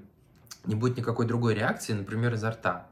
[0.67, 2.87] не будет никакой другой реакции, например, изо рта.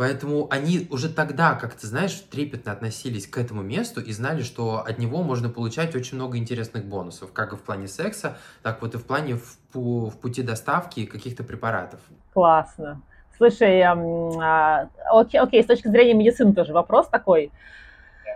[0.00, 4.78] Поэтому они уже тогда, как ты знаешь, трепетно относились к этому месту и знали, что
[4.78, 8.94] от него можно получать очень много интересных бонусов, как и в плане секса, так вот
[8.94, 12.00] и в плане в, в пути доставки каких-то препаратов.
[12.32, 13.02] Классно.
[13.36, 17.52] Слушай, а, окей, окей, с точки зрения медицины тоже вопрос такой.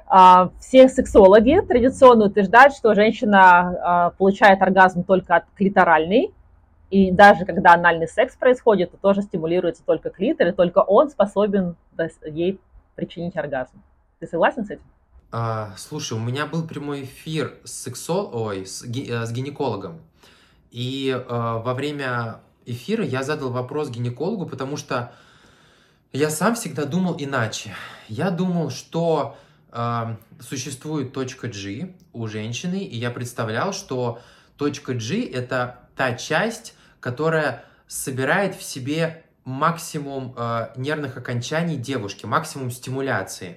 [0.06, 6.30] А, все сексологи традиционно утверждают, что женщина а, получает оргазм только от клиторальной,
[6.90, 11.76] и даже когда анальный секс происходит, то тоже стимулируется только клитор, и только он способен
[12.24, 12.60] ей
[12.94, 13.82] причинить оргазм.
[14.20, 14.84] Ты согласен с этим?
[15.32, 18.30] А, слушай, у меня был прямой эфир с сексол...
[18.32, 19.10] Ой, с, ги...
[19.10, 20.00] Э, с гинекологом.
[20.70, 25.12] И э, во время эфира я задал вопрос гинекологу, потому что
[26.12, 27.74] я сам всегда думал иначе.
[28.08, 29.36] Я думал, что
[29.72, 34.20] э, существует точка G у женщины, и я представлял, что
[34.56, 42.70] точка G это та часть, которая собирает в себе максимум э, нервных окончаний девушки, максимум
[42.70, 43.56] стимуляции.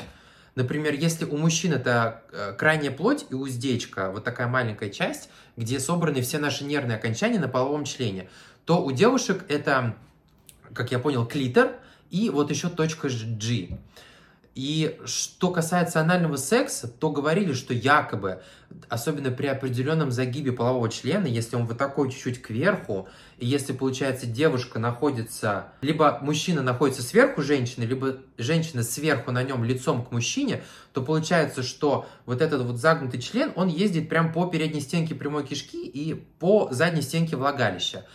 [0.55, 5.79] Например, если у мужчин это э, крайняя плоть и уздечка, вот такая маленькая часть, где
[5.79, 8.29] собраны все наши нервные окончания на половом члене,
[8.65, 9.95] то у девушек это,
[10.73, 11.71] как я понял, клитор
[12.09, 13.77] и вот еще точка G.
[14.57, 18.41] И что касается анального секса, то говорили, что якобы,
[18.89, 24.25] особенно при определенном загибе полового члена, если он вот такой чуть-чуть кверху, и если, получается,
[24.25, 30.63] девушка находится, либо мужчина находится сверху женщины, либо женщина сверху на нем лицом к мужчине,
[30.91, 35.45] то получается, что вот этот вот загнутый член, он ездит прям по передней стенке прямой
[35.45, 38.07] кишки и по задней стенке влагалища.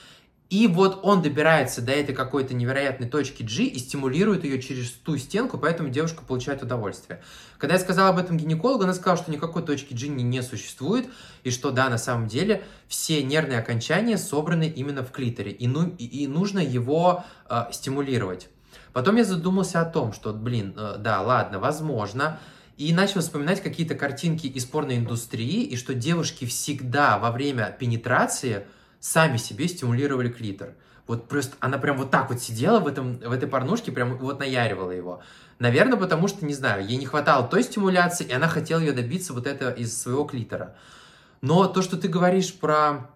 [0.53, 5.17] И вот он добирается до этой какой-то невероятной точки G и стимулирует ее через ту
[5.17, 7.23] стенку, поэтому девушка получает удовольствие.
[7.57, 11.09] Когда я сказал об этом гинекологу, она сказала, что никакой точки G не, существует,
[11.43, 15.89] и что да, на самом деле все нервные окончания собраны именно в клиторе, и, ну,
[15.97, 18.51] и, и нужно его э, стимулировать.
[18.93, 22.39] Потом я задумался о том, что, блин, э, да, ладно, возможно,
[22.77, 28.67] и начал вспоминать какие-то картинки из порной индустрии, и что девушки всегда во время пенетрации–
[29.03, 30.75] сами себе стимулировали клитор.
[31.09, 34.39] Вот просто она прям вот так вот сидела в, этом, в этой порнушке, прям вот
[34.39, 35.21] наяривала его.
[35.59, 39.33] Наверное, потому что, не знаю, ей не хватало той стимуляции, и она хотела ее добиться
[39.33, 40.77] вот это из своего клитора.
[41.41, 43.11] Но то, что ты говоришь про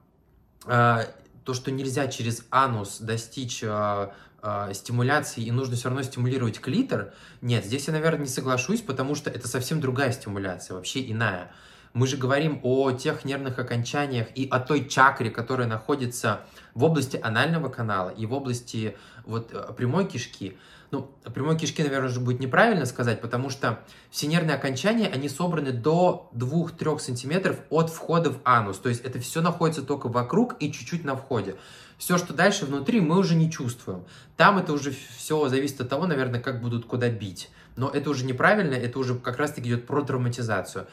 [0.67, 1.05] э,
[1.45, 4.09] то, что нельзя через анус достичь э,
[4.43, 9.15] э, стимуляции, и нужно все равно стимулировать клитор, нет, здесь я, наверное, не соглашусь, потому
[9.15, 11.53] что это совсем другая стимуляция, вообще иная.
[11.97, 16.43] Мы же говорим о тех нервных окончаниях и о той чакре, которая находится
[16.75, 20.59] в области анального канала и в области вот э, прямой кишки.
[20.91, 23.81] Ну, прямой кишки, наверное, уже будет неправильно сказать, потому что
[24.11, 28.77] все нервные окончания, они собраны до 2-3 сантиметров от входа в анус.
[28.77, 31.57] То есть это все находится только вокруг и чуть-чуть на входе.
[31.97, 34.05] Все, что дальше внутри, мы уже не чувствуем.
[34.37, 37.49] Там это уже все зависит от того, наверное, как будут куда бить.
[37.75, 40.89] Но это уже неправильно, это уже как раз-таки идет про травматизацию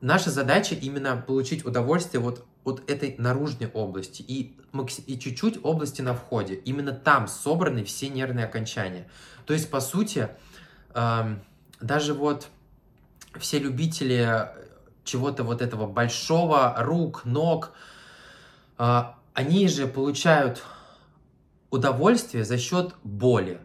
[0.00, 4.56] наша задача именно получить удовольствие вот от этой наружной области и,
[5.06, 6.54] и чуть-чуть области на входе.
[6.54, 9.08] Именно там собраны все нервные окончания.
[9.46, 10.28] То есть, по сути,
[10.94, 11.36] э,
[11.80, 12.48] даже вот
[13.38, 14.48] все любители
[15.04, 17.72] чего-то вот этого большого, рук, ног,
[18.78, 20.62] э, они же получают
[21.70, 23.60] удовольствие за счет боли.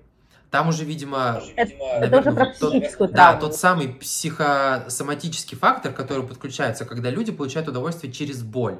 [0.53, 3.33] Там уже, видимо, это, наверное, это уже про психическую тот, травму.
[3.33, 8.77] Да, тот самый психосоматический фактор, который подключается, когда люди получают удовольствие через боль.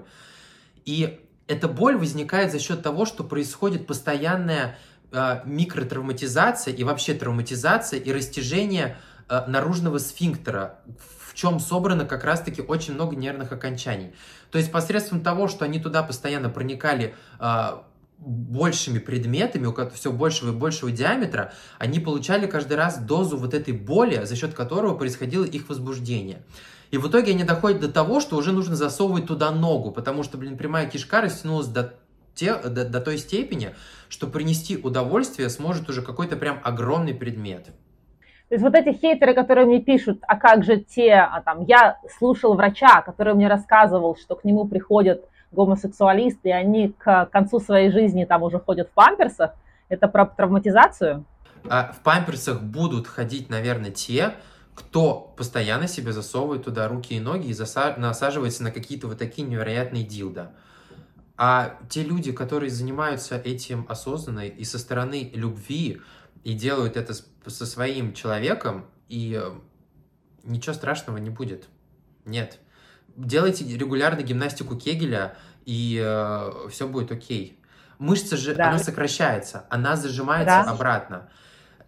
[0.85, 4.77] И эта боль возникает за счет того, что происходит постоянная
[5.11, 8.95] э, микротравматизация и вообще травматизация и растяжение
[9.27, 10.77] э, наружного сфинктера,
[11.27, 14.13] в чем собрано как раз-таки очень много нервных окончаний.
[14.51, 17.69] То есть посредством того, что они туда постоянно проникали э,
[18.17, 23.73] большими предметами, у все большего и большего диаметра, они получали каждый раз дозу вот этой
[23.73, 26.43] боли, за счет которого происходило их возбуждение.
[26.91, 30.37] И в итоге они доходят до того, что уже нужно засовывать туда ногу, потому что,
[30.37, 31.95] блин, прямая кишка растянулась до,
[32.35, 33.75] те, до, до той степени,
[34.09, 37.65] что принести удовольствие сможет уже какой-то прям огромный предмет.
[38.49, 41.97] То есть вот эти хейтеры, которые мне пишут, а как же те, а там, я
[42.19, 47.91] слушал врача, который мне рассказывал, что к нему приходят гомосексуалисты, и они к концу своей
[47.91, 49.51] жизни там уже ходят в памперсах,
[49.89, 51.25] это про травматизацию?
[51.69, 54.33] А в памперсах будут ходить, наверное, те,
[54.75, 57.95] кто постоянно себе засовывает туда руки и ноги и заса...
[57.97, 60.51] насаживается на какие-то вот такие невероятные дилда.
[61.37, 66.01] А те люди, которые занимаются этим осознанно и со стороны любви,
[66.43, 69.41] и делают это со своим человеком, и
[70.43, 71.69] ничего страшного не будет.
[72.25, 72.59] Нет
[73.15, 75.35] делайте регулярно гимнастику Кегеля,
[75.65, 77.59] и э, все будет окей.
[77.99, 78.69] Мышца же, да.
[78.69, 80.71] она сокращается, она зажимается да.
[80.71, 81.29] обратно.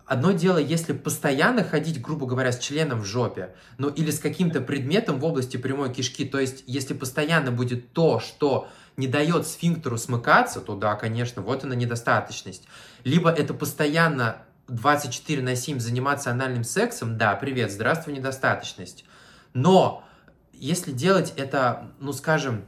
[0.06, 4.62] Одно дело, если постоянно ходить, грубо говоря, с членом в жопе, ну или с каким-то
[4.62, 8.68] предметом в области прямой кишки, то есть если постоянно будет то, что
[8.98, 12.68] не дает сфинктеру смыкаться, то да, конечно, вот она недостаточность.
[13.04, 19.06] Либо это постоянно 24 на 7 заниматься анальным сексом, да, привет, здравствуй, недостаточность.
[19.54, 20.04] Но
[20.60, 22.66] если делать это, ну скажем,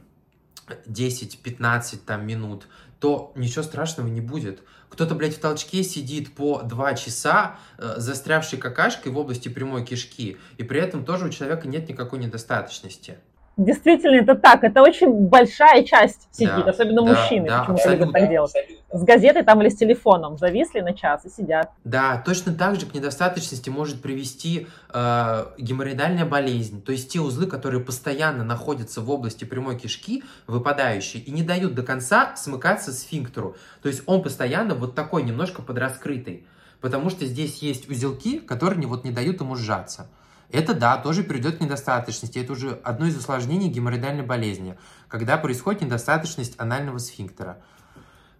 [0.86, 2.68] 10-15 там минут,
[3.00, 4.62] то ничего страшного не будет.
[4.88, 10.38] Кто-то, блядь, в толчке сидит по 2 часа, э, застрявший какашкой в области прямой кишки,
[10.56, 13.18] и при этом тоже у человека нет никакой недостаточности.
[13.58, 14.62] Действительно, это так.
[14.62, 17.48] Это очень большая часть сидит, да, особенно да, мужчины.
[17.48, 18.52] Да, почему-то любят так делать.
[18.92, 21.72] С газетой там или с телефоном зависли на час и сидят.
[21.82, 26.80] Да, точно так же к недостаточности может привести э, геморроидальная болезнь.
[26.82, 31.74] То есть те узлы, которые постоянно находятся в области прямой кишки, выпадающие, и не дают
[31.74, 33.56] до конца смыкаться сфинктеру.
[33.82, 36.46] То есть он постоянно вот такой, немножко подраскрытый.
[36.80, 40.08] Потому что здесь есть узелки, которые вот не дают ему сжаться.
[40.50, 42.38] Это, да, тоже приведет к недостаточности.
[42.38, 44.78] Это уже одно из осложнений геморроидальной болезни,
[45.08, 47.58] когда происходит недостаточность анального сфинктера.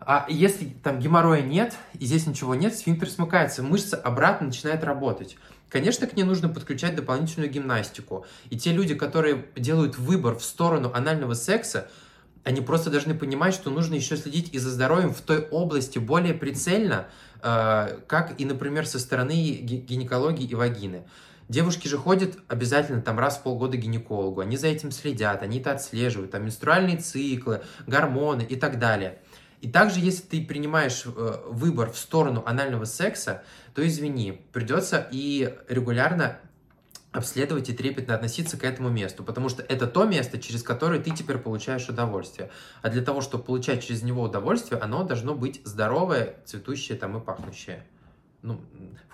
[0.00, 5.36] А если там геморроя нет, и здесь ничего нет, сфинктер смыкается, мышца обратно начинает работать.
[5.68, 8.24] Конечно, к ней нужно подключать дополнительную гимнастику.
[8.48, 11.90] И те люди, которые делают выбор в сторону анального секса,
[12.44, 16.32] они просто должны понимать, что нужно еще следить и за здоровьем в той области более
[16.32, 17.08] прицельно,
[17.42, 21.04] э, как и, например, со стороны гинекологии и вагины.
[21.48, 25.60] Девушки же ходят обязательно там раз в полгода к гинекологу, они за этим следят, они
[25.60, 29.18] это отслеживают, там менструальные циклы, гормоны и так далее.
[29.62, 33.42] И также, если ты принимаешь э, выбор в сторону анального секса,
[33.74, 36.38] то извини, придется и регулярно
[37.12, 41.10] обследовать и трепетно относиться к этому месту, потому что это то место, через которое ты
[41.10, 42.50] теперь получаешь удовольствие.
[42.82, 47.20] А для того, чтобы получать через него удовольствие, оно должно быть здоровое, цветущее там и
[47.20, 47.84] пахнущее.
[48.42, 48.60] Ну,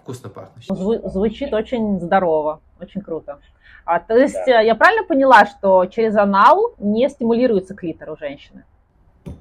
[0.05, 0.74] вкусно пахнущий.
[0.74, 3.38] Зву- звучит очень здорово, очень круто.
[3.86, 4.62] А, то есть да.
[4.62, 8.64] Э, я правильно поняла, что через анал не стимулируется клитор у женщины?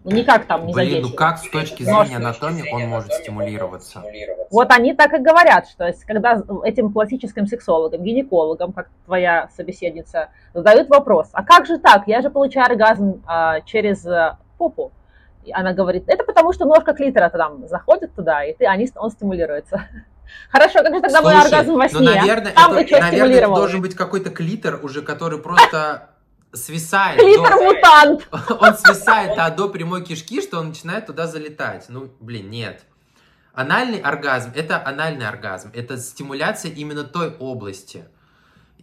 [0.05, 4.01] Ну, никак там не Блин, ну как с точки зрения анатомии он может стимулироваться?
[4.49, 10.29] Вот они так и говорят, что есть, когда этим классическим сексологам, гинекологам, как твоя собеседница,
[10.53, 14.93] задают вопрос, а как же так, я же получаю оргазм а, через а, попу.
[15.43, 19.11] И она говорит, это потому что ножка клитора там заходит туда, и ты, они, он
[19.11, 19.83] стимулируется.
[20.51, 21.99] Хорошо, как же тогда Слушай, мой оргазм во ну, сне?
[21.99, 26.09] Ну, наверное, Там это, наверное, это должен быть какой-то клитор уже, который просто
[26.53, 27.19] свисает.
[27.19, 28.27] Клитор-мутант.
[28.59, 31.85] Он свисает а до прямой кишки, что он начинает туда залетать.
[31.89, 32.83] Ну, блин, нет.
[33.53, 35.71] Анальный оргазм– это анальный оргазм.
[35.73, 38.05] Это стимуляция именно той области.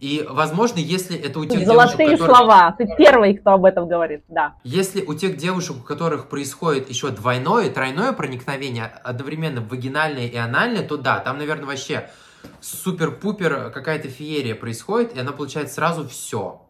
[0.01, 2.35] И, возможно, если это у тех Золотые девушек, которые...
[2.35, 2.75] слова.
[2.75, 4.55] Ты первый, кто об этом говорит, да.
[4.63, 10.81] Если у тех девушек, у которых происходит еще двойное, тройное проникновение, одновременно вагинальное и анальное,
[10.81, 12.09] то да, там, наверное, вообще
[12.61, 16.63] супер-пупер какая-то феерия происходит, и она получает сразу все.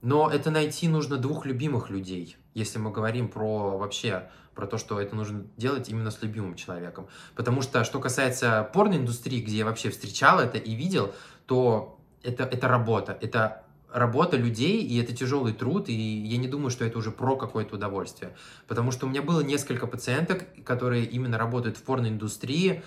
[0.00, 5.00] Но это найти нужно двух любимых людей, если мы говорим про вообще про то, что
[5.00, 7.08] это нужно делать именно с любимым человеком.
[7.34, 11.12] Потому что, что касается порноиндустрии, где я вообще встречал это и видел,
[11.46, 11.95] то
[12.26, 13.62] это, это работа, это
[13.92, 17.76] работа людей, и это тяжелый труд, и я не думаю, что это уже про какое-то
[17.76, 18.36] удовольствие.
[18.66, 22.82] Потому что у меня было несколько пациенток, которые именно работают в порноиндустрии,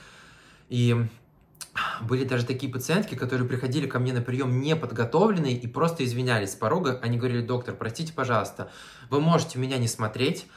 [0.70, 1.06] и
[2.02, 6.56] были даже такие пациентки, которые приходили ко мне на прием неподготовленные и просто извинялись с
[6.56, 7.00] порога.
[7.02, 8.72] Они говорили, доктор, простите, пожалуйста,
[9.10, 10.48] вы можете меня не смотреть,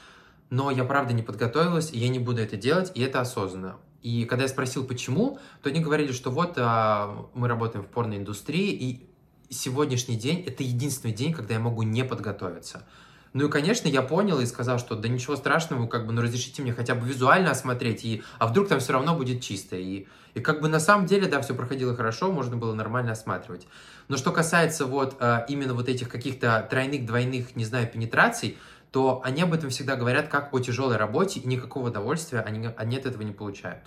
[0.49, 3.77] но я правда не подготовилась, и я не буду это делать, и это осознанно.
[4.03, 8.71] И когда я спросил, почему, то они говорили, что вот а, мы работаем в порноиндустрии,
[8.71, 9.09] и
[9.49, 12.85] сегодняшний день это единственный день, когда я могу не подготовиться.
[13.31, 16.61] Ну и, конечно, я понял и сказал, что да ничего страшного, как бы, ну разрешите
[16.61, 19.75] мне хотя бы визуально осмотреть, и, а вдруг там все равно будет чисто.
[19.75, 23.67] И, и как бы на самом деле, да, все проходило хорошо, можно было нормально осматривать.
[24.07, 28.57] Но что касается вот а, именно вот этих каких-то тройных, двойных, не знаю, пенетраций,
[28.93, 32.97] то они об этом всегда говорят как о тяжелой работе, и никакого удовольствия они, они
[32.97, 33.81] от этого не получают.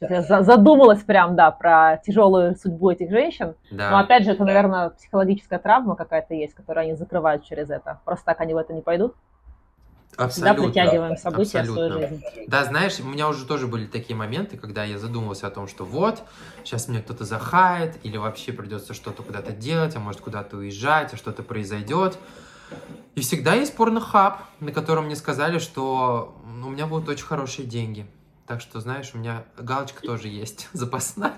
[0.00, 3.54] Я задумалась прям, да, про тяжелую судьбу этих женщин.
[3.72, 3.90] Да.
[3.90, 8.00] Но опять же, это, наверное, психологическая травма какая-то есть, которую они закрывают через это.
[8.04, 9.14] Просто так они в это не пойдут.
[10.16, 10.54] Абсолютно.
[10.54, 11.84] Всегда притягиваем события Абсолютно.
[11.84, 12.24] в свою жизнь.
[12.46, 15.84] Да, знаешь, у меня уже тоже были такие моменты, когда я задумывался о том, что
[15.84, 16.22] вот,
[16.64, 21.16] сейчас мне кто-то захает, или вообще придется что-то куда-то делать, а может куда-то уезжать, а
[21.16, 22.18] что-то произойдет.
[23.14, 28.06] И всегда есть порнохаб, на котором мне сказали, что у меня будут очень хорошие деньги.
[28.46, 31.34] Так что, знаешь, у меня галочка тоже есть запасная.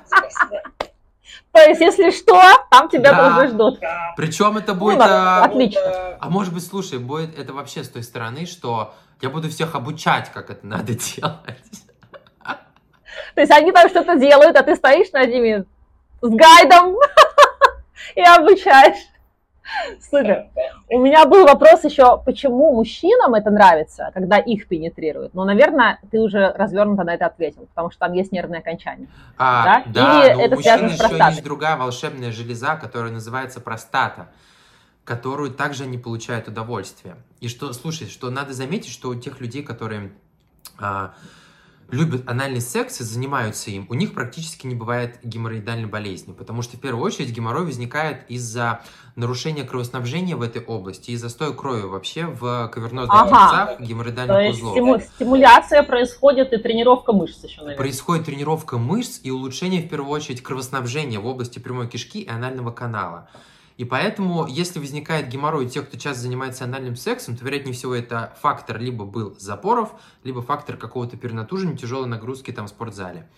[1.53, 3.31] То есть, если что, там тебя да.
[3.31, 3.81] тоже ждут.
[4.17, 4.99] Причем это будет...
[4.99, 6.17] Ну, а, отлично.
[6.21, 10.31] А может быть, слушай, будет это вообще с той стороны, что я буду всех обучать,
[10.33, 11.85] как это надо делать.
[13.35, 15.65] То есть они там что-то делают, а ты стоишь над ними
[16.23, 16.97] с гайдом
[18.15, 18.99] и обучаешь.
[20.11, 20.47] Супер.
[20.89, 25.35] У меня был вопрос еще, почему мужчинам это нравится, когда их пенетрируют.
[25.35, 29.09] Но, наверное, ты уже развернуто на это ответил, потому что там есть нервное окончание.
[29.39, 29.83] А, да?
[29.87, 31.17] да, Или но это у простатой?
[31.17, 34.29] еще есть другая волшебная железа, которая называется простата
[35.05, 37.17] которую также они получают удовольствие.
[37.41, 40.13] И что, слушай, что надо заметить, что у тех людей, которые
[40.79, 41.15] а,
[41.91, 46.77] любят анальный секс и занимаются им, у них практически не бывает геморроидальной болезни, потому что
[46.77, 48.83] в первую очередь геморрой возникает из-за
[49.17, 53.27] нарушения кровоснабжения в этой области и застоя крови вообще в кавернозных ага.
[53.27, 55.03] пузах геморроидальных То есть узлов.
[55.17, 57.77] стимуляция происходит и тренировка мышц еще, наверное.
[57.77, 62.71] Происходит тренировка мышц и улучшение в первую очередь кровоснабжения в области прямой кишки и анального
[62.71, 63.29] канала.
[63.77, 67.95] И поэтому, если возникает геморрой у тех, кто часто занимается анальным сексом, то, вероятнее всего,
[67.95, 73.29] это фактор либо был запоров, либо фактор какого-то перенатужения, тяжелой нагрузки там в спортзале.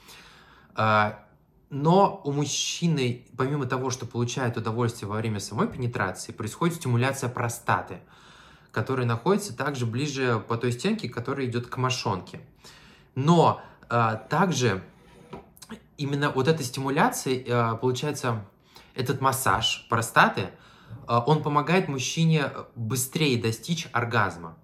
[0.75, 1.25] А,
[1.71, 8.01] но у мужчины, помимо того, что получает удовольствие во время самой пенетрации, происходит стимуляция простаты,
[8.73, 12.41] которая находится также ближе по той стенке, которая идет к мошонке.
[13.15, 14.83] Но а, также
[15.97, 18.45] именно вот эта стимуляция, а, получается,
[18.97, 20.51] этот массаж простаты,
[21.09, 24.57] э, он помогает мужчине быстрее достичь оргазма.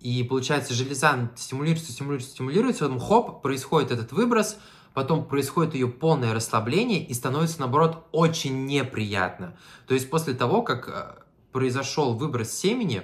[0.00, 4.56] И получается, железа стимулируется, стимулируется, стимулируется, потом хоп, происходит этот выброс,
[4.94, 9.56] потом происходит ее полное расслабление и становится, наоборот, очень неприятно.
[9.86, 11.22] То есть после того, как э,
[11.52, 13.02] произошел выброс семени,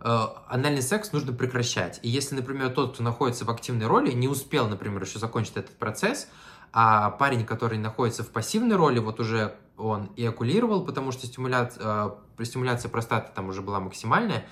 [0.00, 2.00] э, анальный секс нужно прекращать.
[2.02, 5.76] И если, например, тот, кто находится в активной роли, не успел, например, еще закончить этот
[5.76, 6.28] процесс,
[6.72, 12.44] а парень, который находится в пассивной роли, вот уже он эякулировал, потому что стимуляция, э,
[12.44, 14.44] стимуляция простаты там уже была максимальная,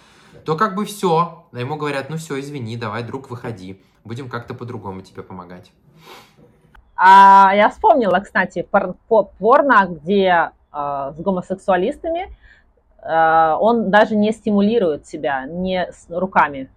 [0.44, 5.00] то как бы все, ему говорят, ну все, извини, давай, друг, выходи, будем как-то по-другому
[5.00, 5.72] тебе помогать.
[6.94, 8.96] А, я вспомнила, кстати, пор
[9.38, 12.36] порно, где э, с гомосексуалистами
[13.02, 16.68] э, он даже не стимулирует себя, не с руками,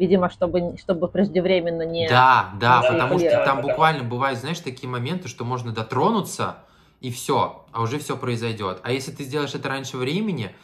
[0.00, 2.08] видимо, чтобы, чтобы преждевременно не...
[2.08, 6.56] Да, да, потому что там буквально бывают, знаешь, такие моменты, что можно дотронуться,
[7.00, 8.80] и все, а уже все произойдет.
[8.82, 10.54] А если ты сделаешь это раньше времени,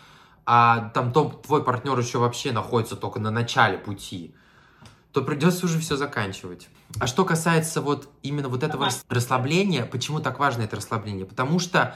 [0.46, 4.34] а там то, твой партнер еще вообще находится только на начале пути,
[5.12, 6.68] то придется уже все заканчивать.
[6.98, 11.26] А что касается вот именно вот этого расслабления, почему так важно это расслабление?
[11.26, 11.94] Потому что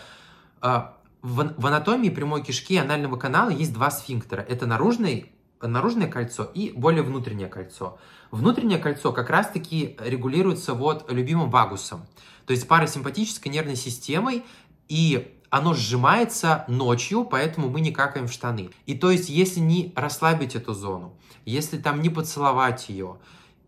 [0.63, 0.83] э,
[1.23, 4.41] в, в анатомии прямой кишки анального канала есть два сфинктера.
[4.41, 7.99] Это наружный наружное кольцо и более внутреннее кольцо.
[8.31, 12.07] Внутреннее кольцо как раз-таки регулируется вот любимым вагусом,
[12.47, 14.45] то есть парасимпатической нервной системой,
[14.89, 18.71] и оно сжимается ночью, поэтому мы не какаем в штаны.
[18.87, 23.19] И то есть, если не расслабить эту зону, если там не поцеловать ее,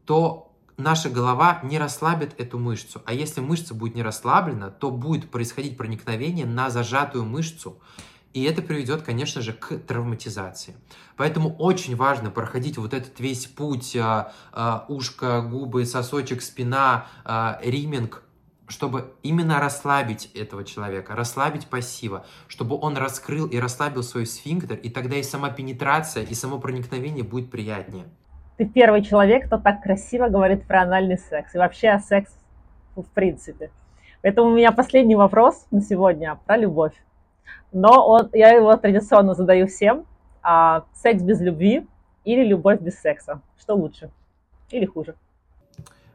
[0.04, 3.02] то наша голова не расслабит эту мышцу.
[3.04, 7.78] А если мышца будет не расслаблена, то будет происходить проникновение на зажатую мышцу.
[8.34, 10.74] И это приведет, конечно же, к травматизации.
[11.16, 17.58] Поэтому очень важно проходить вот этот весь путь а, а, ушко, губы, сосочек, спина, а,
[17.62, 18.22] риминг,
[18.68, 24.88] чтобы именно расслабить этого человека, расслабить пассива, чтобы он раскрыл и расслабил свой сфинктер, и
[24.88, 28.06] тогда и сама пенетрация, и само проникновение будет приятнее.
[28.56, 32.34] Ты первый человек, кто так красиво говорит про анальный секс и вообще о сексе
[32.96, 33.70] в принципе.
[34.22, 36.94] Поэтому у меня последний вопрос на сегодня про любовь.
[37.72, 40.06] Но он, я его традиционно задаю всем.
[40.42, 41.86] А, секс без любви
[42.24, 43.40] или любовь без секса?
[43.58, 44.10] Что лучше?
[44.70, 45.14] Или хуже?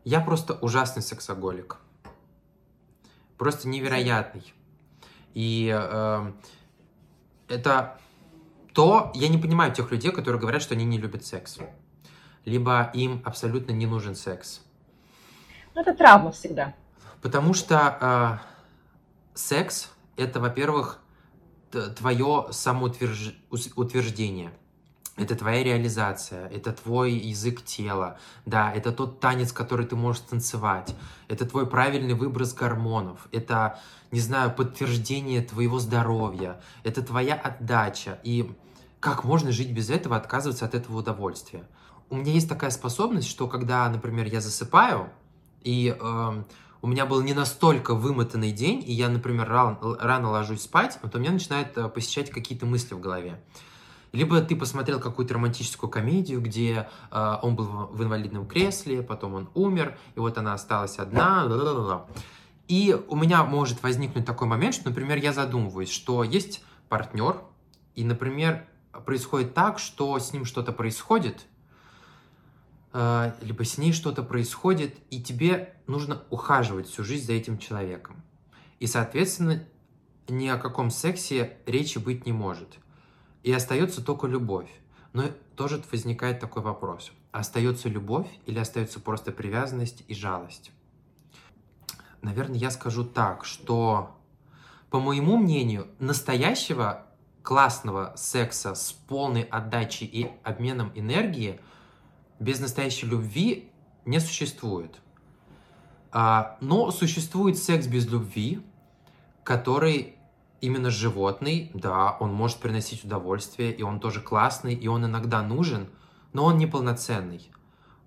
[0.03, 1.77] Я просто ужасный сексоголик.
[3.37, 4.53] Просто невероятный.
[5.33, 6.31] И э,
[7.47, 7.99] это
[8.73, 11.59] то, я не понимаю тех людей, которые говорят, что они не любят секс.
[12.45, 14.61] Либо им абсолютно не нужен секс.
[15.75, 16.73] Ну, это травма всегда.
[17.21, 20.99] Потому что э, секс это, во-первых,
[21.71, 24.51] твое самоутверждение.
[25.17, 30.95] Это твоя реализация, это твой язык тела, да, это тот танец, который ты можешь танцевать,
[31.27, 33.79] это твой правильный выброс гормонов, это,
[34.11, 38.19] не знаю, подтверждение твоего здоровья, это твоя отдача.
[38.23, 38.55] И
[38.99, 41.67] как можно жить без этого, отказываться от этого удовольствия?
[42.11, 45.09] У меня есть такая способность, что когда, например, я засыпаю,
[45.63, 46.43] и э,
[46.81, 51.17] у меня был не настолько вымотанный день, и я, например, рано, рано ложусь спать, то
[51.17, 53.41] у меня начинают э, посещать какие-то мысли в голове.
[54.11, 59.49] Либо ты посмотрел какую-то романтическую комедию, где э, он был в инвалидном кресле, потом он
[59.53, 61.43] умер, и вот она осталась одна.
[61.43, 62.05] Ла-ла-ла.
[62.67, 67.41] И у меня может возникнуть такой момент, что, например, я задумываюсь, что есть партнер,
[67.95, 68.65] и, например,
[69.05, 71.45] происходит так, что с ним что-то происходит,
[73.41, 78.23] либо с ней что-то происходит, и тебе нужно ухаживать всю жизнь за этим человеком.
[78.79, 79.63] И, соответственно,
[80.27, 82.79] ни о каком сексе речи быть не может.
[83.43, 84.69] И остается только любовь.
[85.13, 85.25] Но
[85.55, 87.11] тоже возникает такой вопрос.
[87.31, 90.71] Остается любовь или остается просто привязанность и жалость?
[92.21, 94.17] Наверное, я скажу так, что,
[94.89, 97.05] по моему мнению, настоящего
[97.43, 101.61] классного секса с полной отдачей и обменом энергии
[102.39, 103.69] без настоящей любви
[104.05, 104.99] не существует.
[106.11, 108.61] А, но существует секс без любви,
[109.43, 110.15] который
[110.61, 115.89] именно животный, да, он может приносить удовольствие, и он тоже классный, и он иногда нужен,
[116.33, 117.51] но он неполноценный.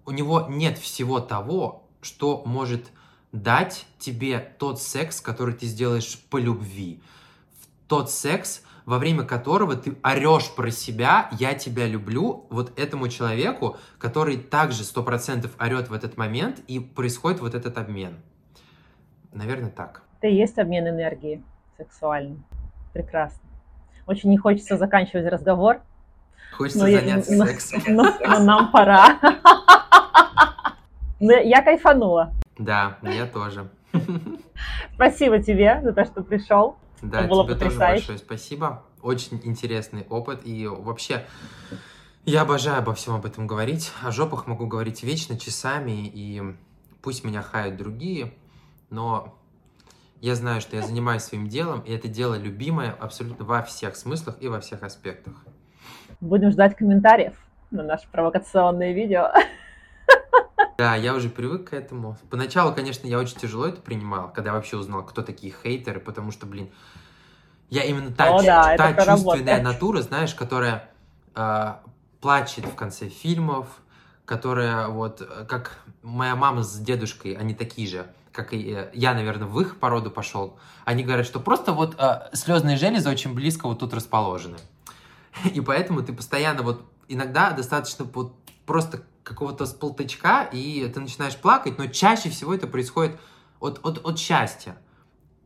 [0.06, 2.90] У него нет всего того, что может
[3.32, 7.02] дать тебе тот секс, который ты сделаешь по любви.
[7.86, 13.76] Тот секс, во время которого ты орешь про себя, я тебя люблю, вот этому человеку,
[13.98, 18.16] который также сто процентов орет в этот момент, и происходит вот этот обмен.
[19.32, 20.02] Наверное, так.
[20.18, 21.42] Это и есть обмен энергии
[21.76, 22.44] сексуальным.
[22.92, 23.40] Прекрасно.
[24.06, 25.80] Очень не хочется заканчивать разговор.
[26.52, 27.82] Хочется но заняться я, сексом.
[27.86, 29.18] Но, но, но нам пора.
[31.20, 32.32] Но я кайфанула.
[32.58, 33.68] Да, я тоже.
[34.94, 36.76] Спасибо тебе за то, что пришел.
[37.02, 38.82] Да, было тебе тоже большое спасибо.
[39.02, 40.40] Очень интересный опыт.
[40.44, 41.26] И вообще,
[42.24, 43.92] я обожаю обо всем об этом говорить.
[44.02, 46.10] О жопах могу говорить вечно, часами.
[46.12, 46.42] И
[47.02, 48.34] пусть меня хают другие,
[48.90, 49.34] но
[50.20, 54.36] я знаю, что я занимаюсь своим делом, и это дело любимое абсолютно во всех смыслах
[54.40, 55.32] и во всех аспектах.
[56.20, 57.34] Будем ждать комментариев
[57.70, 59.30] на наше провокационное видео.
[60.80, 62.16] Да, я уже привык к этому.
[62.30, 66.30] Поначалу, конечно, я очень тяжело это принимал, когда я вообще узнал, кто такие хейтеры, потому
[66.30, 66.70] что, блин,
[67.68, 70.88] я именно та, О, да, та чувственная натура, знаешь, которая
[71.34, 71.74] э,
[72.22, 73.66] плачет в конце фильмов,
[74.24, 75.20] которая вот,
[75.50, 79.78] как моя мама с дедушкой, они такие же как и э, я, наверное, в их
[79.78, 80.56] породу пошел,
[80.86, 84.56] они говорят, что просто вот э, слезные железы очень близко вот тут расположены.
[85.52, 91.78] И поэтому ты постоянно вот иногда достаточно вот просто какого-то сполточка, и ты начинаешь плакать,
[91.78, 93.16] но чаще всего это происходит
[93.60, 94.76] от, от, от счастья.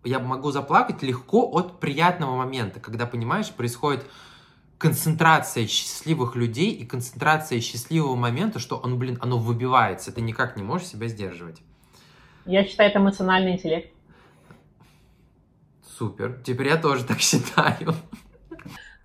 [0.04, 4.06] Я могу заплакать легко от приятного момента, когда, понимаешь, происходит
[4.78, 10.62] концентрация счастливых людей и концентрация счастливого момента, что он, блин, оно выбивается, ты никак не
[10.62, 11.60] можешь себя сдерживать.
[12.46, 13.92] Я считаю, это эмоциональный интеллект.
[15.98, 16.40] Супер.
[16.42, 17.94] Теперь я тоже так считаю.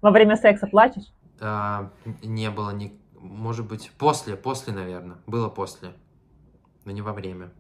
[0.01, 1.11] Во время секса плачешь?
[1.41, 1.91] А,
[2.23, 2.98] не было ни...
[3.19, 5.17] Может быть, после, после, наверное.
[5.27, 5.89] Было после.
[6.85, 7.51] Но не во время.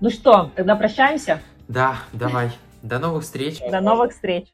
[0.00, 1.40] Ну что, тогда прощаемся?
[1.68, 2.50] Да, давай.
[2.82, 3.60] До новых встреч.
[3.60, 4.48] До новых встреч.